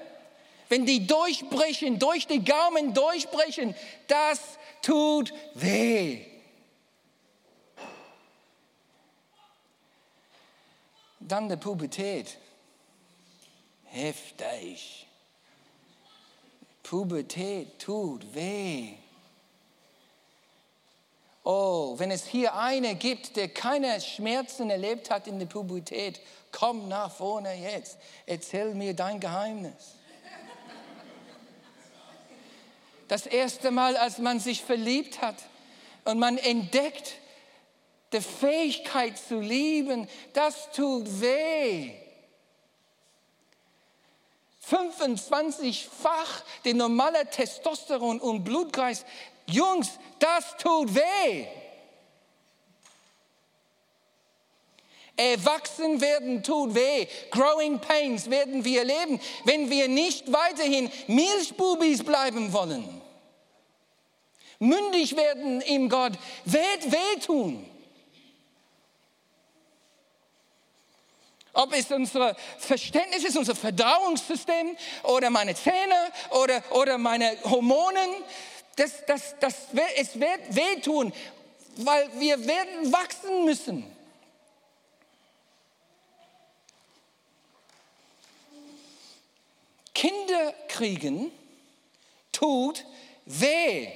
wenn 0.69 0.85
die 0.85 1.07
durchbrechen, 1.07 1.99
durch 1.99 2.27
die 2.27 2.43
Gaumen 2.43 2.93
durchbrechen, 2.93 3.75
das 4.07 4.39
tut 4.81 5.33
weh. 5.53 6.25
Dann 11.19 11.49
der 11.49 11.55
Pubertät. 11.55 12.37
Heftig. 13.85 15.07
Pubertät 16.83 17.79
tut 17.79 18.35
weh. 18.35 18.93
Oh, 21.47 21.93
wenn 21.99 22.09
es 22.09 22.25
hier 22.25 22.55
eine 22.55 22.95
gibt, 22.95 23.35
der 23.35 23.47
keine 23.47 24.01
Schmerzen 24.01 24.71
erlebt 24.71 25.11
hat 25.11 25.27
in 25.27 25.37
der 25.37 25.45
Pubertät, 25.45 26.19
komm 26.51 26.87
nach 26.87 27.15
vorne 27.15 27.53
jetzt. 27.53 27.99
Erzähl 28.25 28.73
mir 28.73 28.95
dein 28.95 29.19
Geheimnis. 29.19 29.95
Das 33.07 33.27
erste 33.27 33.69
Mal, 33.69 33.95
als 33.95 34.17
man 34.17 34.39
sich 34.39 34.63
verliebt 34.63 35.21
hat 35.21 35.35
und 36.05 36.17
man 36.17 36.39
entdeckt, 36.39 37.13
die 38.11 38.21
Fähigkeit 38.21 39.15
zu 39.15 39.39
lieben, 39.39 40.07
das 40.33 40.71
tut 40.71 41.21
weh. 41.21 41.91
25-fach 44.67 46.43
der 46.63 46.73
normale 46.73 47.29
Testosteron 47.29 48.19
und 48.19 48.43
Blutkreis. 48.43 49.05
Jungs, 49.47 49.99
das 50.19 50.57
tut 50.57 50.93
weh. 50.95 51.45
Erwachsen 55.17 56.01
werden 56.01 56.43
tut 56.43 56.75
weh. 56.75 57.07
Growing 57.31 57.79
Pains 57.79 58.29
werden 58.29 58.65
wir 58.65 58.79
erleben, 58.79 59.19
wenn 59.45 59.69
wir 59.69 59.87
nicht 59.87 60.31
weiterhin 60.31 60.91
Milchbubis 61.07 62.03
bleiben 62.03 62.51
wollen. 62.51 63.01
Mündig 64.59 65.15
werden 65.15 65.61
im 65.61 65.89
Gott 65.89 66.13
wird 66.45 66.91
wehtun. 66.91 67.69
Ob 71.53 71.73
es 71.73 71.89
unser 71.89 72.35
Verständnis 72.57 73.23
ist, 73.23 73.37
unser 73.37 73.55
Verdauungssystem 73.55 74.75
oder 75.03 75.29
meine 75.29 75.55
Zähne 75.55 76.11
oder, 76.31 76.61
oder 76.71 76.97
meine 76.97 77.37
Hormonen. 77.45 78.09
Das, 78.75 79.05
das, 79.05 79.35
das, 79.39 79.55
es 79.95 80.19
wird 80.19 80.55
wehtun, 80.55 81.13
weil 81.77 82.09
wir 82.19 82.45
werden 82.45 82.91
wachsen 82.91 83.45
müssen. 83.45 83.95
Kinder 89.93 90.53
kriegen 90.67 91.31
tut 92.31 92.85
weh. 93.25 93.87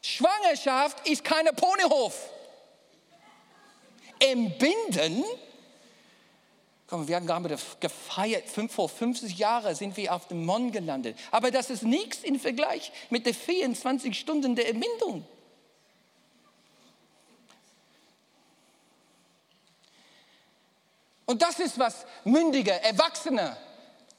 Schwangerschaft 0.00 1.06
ist 1.06 1.24
keine 1.24 1.52
Ponyhof 1.52 2.30
entbinden. 4.20 5.24
Wir 6.90 7.16
haben 7.16 7.26
gerade 7.26 7.58
gefeiert, 7.80 8.44
vor 8.70 8.88
50 8.88 9.36
Jahren 9.36 9.74
sind 9.74 9.96
wir 9.98 10.14
auf 10.14 10.26
dem 10.28 10.46
Mond 10.46 10.72
gelandet. 10.72 11.18
Aber 11.30 11.50
das 11.50 11.68
ist 11.68 11.82
nichts 11.82 12.24
im 12.24 12.40
Vergleich 12.40 12.90
mit 13.10 13.26
den 13.26 13.34
24 13.34 14.18
Stunden 14.18 14.56
der 14.56 14.70
Entbindung. 14.70 15.26
Und 21.26 21.42
das 21.42 21.58
ist 21.60 21.78
was 21.78 22.06
mündige, 22.24 22.72
erwachsene, 22.82 23.54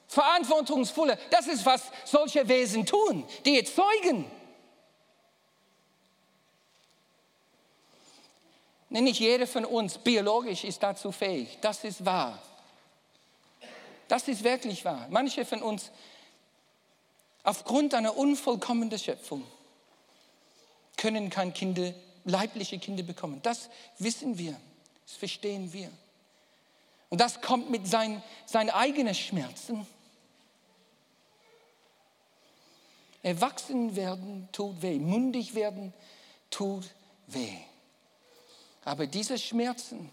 verantwortungsvolle, 0.08 1.18
das 1.32 1.48
ist 1.48 1.66
was 1.66 1.82
solche 2.06 2.48
Wesen 2.48 2.86
tun, 2.86 3.28
die 3.46 3.56
jetzt 3.56 3.76
zeugen. 3.76 4.30
Nicht 8.90 9.20
jeder 9.20 9.48
von 9.48 9.66
uns 9.66 9.98
biologisch 9.98 10.64
ist 10.64 10.84
dazu 10.84 11.12
fähig. 11.12 11.58
Das 11.62 11.84
ist 11.84 12.06
wahr. 12.06 12.40
Das 14.10 14.28
ist 14.28 14.44
wirklich 14.44 14.84
wahr. 14.84 15.08
Manche 15.12 15.46
von 15.46 15.62
uns, 15.62 15.92
aufgrund 17.44 17.94
einer 17.94 18.18
unvollkommenen 18.18 18.98
Schöpfung, 19.00 19.44
können 20.98 21.30
kein 21.30 21.54
Kinder, 21.54 21.94
leibliche 22.26 22.80
Kinder 22.80 23.04
bekommen. 23.04 23.40
Das 23.44 23.70
wissen 24.00 24.38
wir. 24.38 24.60
Das 25.06 25.16
verstehen 25.16 25.72
wir. 25.72 25.90
Und 27.10 27.22
das 27.22 27.40
kommt 27.42 27.70
mit 27.70 27.88
seinen, 27.88 28.22
seinen 28.46 28.72
eigenen 28.72 29.14
Schmerzen. 29.14 29.88
Erwachsen 33.22 33.96
werden 33.96 34.50
tut 34.52 34.82
weh. 34.82 34.98
Mündig 34.98 35.54
werden 35.54 35.94
tut 36.50 36.90
weh. 37.28 37.58
Aber 38.86 39.06
diese 39.06 39.38
Schmerzen, 39.38 40.12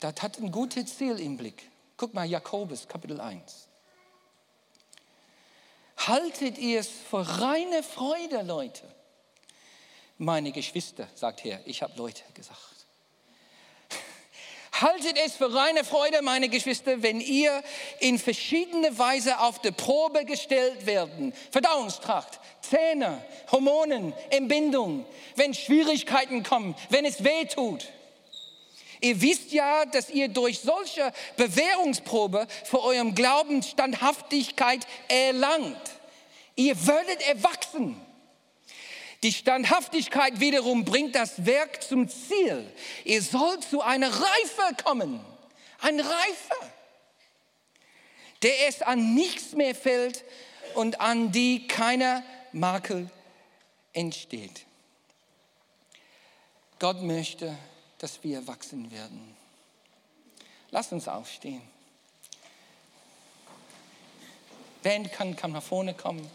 das 0.00 0.20
hat 0.20 0.38
ein 0.38 0.52
gutes 0.52 0.98
Ziel 0.98 1.18
im 1.20 1.38
Blick. 1.38 1.70
Guck 1.96 2.12
mal, 2.14 2.24
Jakobus, 2.24 2.88
Kapitel 2.88 3.20
1. 3.20 3.68
Haltet 5.96 6.58
ihr 6.58 6.80
es 6.80 6.88
für 6.88 7.20
reine 7.40 7.82
Freude, 7.82 8.42
Leute. 8.42 8.82
Meine 10.18 10.52
Geschwister, 10.52 11.08
sagt 11.14 11.44
er, 11.44 11.66
ich 11.66 11.82
habe 11.82 11.96
Leute 11.96 12.22
gesagt. 12.34 12.74
Haltet 14.80 15.16
es 15.24 15.36
für 15.36 15.54
reine 15.54 15.84
Freude, 15.84 16.20
meine 16.22 16.48
Geschwister, 16.48 17.00
wenn 17.02 17.20
ihr 17.20 17.62
in 18.00 18.18
verschiedene 18.18 18.98
Weise 18.98 19.38
auf 19.38 19.60
die 19.60 19.70
Probe 19.70 20.24
gestellt 20.24 20.84
werden. 20.84 21.32
Verdauungstrakt, 21.52 22.40
Zähne, 22.60 23.24
Hormonen, 23.52 24.12
Entbindung, 24.30 25.06
wenn 25.36 25.54
Schwierigkeiten 25.54 26.42
kommen, 26.42 26.74
wenn 26.90 27.04
es 27.04 27.22
weh 27.22 27.44
tut. 27.44 27.86
Ihr 29.00 29.20
wisst 29.20 29.52
ja, 29.52 29.84
dass 29.86 30.10
ihr 30.10 30.28
durch 30.28 30.60
solche 30.60 31.12
Bewährungsprobe 31.36 32.46
für 32.64 32.82
eurem 32.82 33.14
Glauben 33.14 33.62
Standhaftigkeit 33.62 34.86
erlangt. 35.08 35.80
Ihr 36.56 36.86
werdet 36.86 37.26
erwachsen. 37.26 38.00
Die 39.22 39.32
Standhaftigkeit 39.32 40.38
wiederum 40.40 40.84
bringt 40.84 41.14
das 41.14 41.46
Werk 41.46 41.82
zum 41.82 42.08
Ziel. 42.08 42.70
Ihr 43.04 43.22
sollt 43.22 43.64
zu 43.64 43.80
einer 43.80 44.08
Reife 44.08 44.82
kommen. 44.84 45.18
Ein 45.80 45.98
Reife, 45.98 46.54
der 48.42 48.68
es 48.68 48.82
an 48.82 49.14
nichts 49.14 49.52
mehr 49.52 49.74
fällt 49.74 50.24
und 50.74 51.00
an 51.00 51.32
die 51.32 51.66
keiner 51.66 52.22
Makel 52.52 53.10
entsteht. 53.94 54.66
Gott 56.78 57.02
möchte, 57.02 57.56
dass 58.04 58.22
wir 58.22 58.46
wachsen 58.46 58.90
werden. 58.90 59.34
Lass 60.70 60.92
uns 60.92 61.08
aufstehen. 61.08 61.62
Band 64.82 65.10
kann, 65.10 65.34
kann 65.34 65.52
nach 65.52 65.62
vorne 65.62 65.94
kommen. 65.94 66.30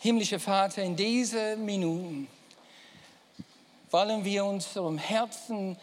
Himmlischer 0.00 0.38
Vater, 0.38 0.82
in 0.82 0.96
diesen 0.96 1.64
Minuten 1.64 2.28
wollen 3.90 4.22
wir 4.22 4.44
unserem 4.44 4.98
Herzen 4.98 5.78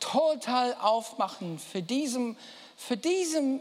total 0.00 0.74
aufmachen 0.74 1.58
für 1.58 1.82
diesem, 1.82 2.36
für 2.76 2.96
diesem 2.96 3.60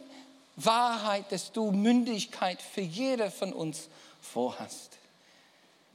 Wahrheit, 0.56 1.32
dass 1.32 1.52
du 1.52 1.72
Mündigkeit 1.72 2.62
für 2.62 2.82
jeder 2.82 3.30
von 3.30 3.54
uns 3.54 3.90
vorhast. 4.22 4.98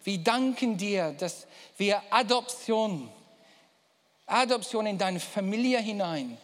Wir 0.05 0.19
danken 0.19 0.77
dir, 0.77 1.13
dass 1.13 1.47
wir 1.77 2.03
Adoption, 2.11 3.11
Adoption 4.27 4.87
in 4.87 4.99
deine 4.99 5.21
Familie 5.21 5.81
hinein 5.81 6.37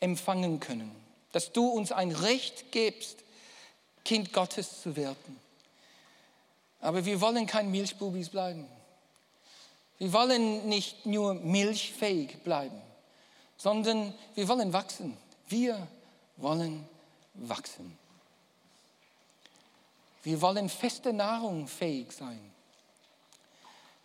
empfangen 0.00 0.60
können. 0.60 0.94
Dass 1.32 1.52
du 1.52 1.66
uns 1.68 1.92
ein 1.92 2.12
Recht 2.12 2.70
gibst, 2.70 3.18
Kind 4.04 4.32
Gottes 4.32 4.82
zu 4.82 4.94
werden. 4.96 5.40
Aber 6.80 7.04
wir 7.04 7.20
wollen 7.20 7.46
kein 7.46 7.70
Milchbubis 7.70 8.28
bleiben. 8.28 8.66
Wir 9.98 10.12
wollen 10.12 10.68
nicht 10.68 11.06
nur 11.06 11.34
milchfähig 11.34 12.42
bleiben, 12.42 12.80
sondern 13.56 14.12
wir 14.34 14.46
wollen 14.48 14.72
wachsen. 14.72 15.16
Wir 15.48 15.86
wollen 16.36 16.86
wachsen. 17.34 17.96
Wir 20.22 20.40
wollen 20.42 20.68
feste 20.68 21.12
Nahrung 21.12 21.68
fähig 21.68 22.12
sein. 22.12 22.40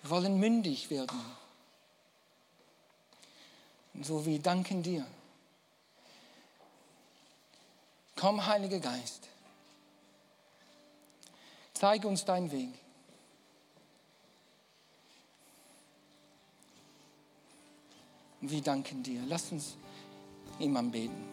Wir 0.01 0.09
wollen 0.11 0.39
mündig 0.39 0.89
werden. 0.89 1.19
Und 3.93 4.05
so 4.05 4.25
wir 4.25 4.39
danken 4.39 4.83
dir. 4.83 5.05
Komm, 8.15 8.45
Heiliger 8.45 8.79
Geist. 8.79 9.27
Zeige 11.73 12.07
uns 12.07 12.23
deinen 12.23 12.51
Weg. 12.51 12.80
Und 18.41 18.51
wir 18.51 18.61
danken 18.61 19.03
dir. 19.03 19.21
Lass 19.27 19.51
uns 19.51 19.77
ihm 20.59 20.75
anbeten. 20.75 21.23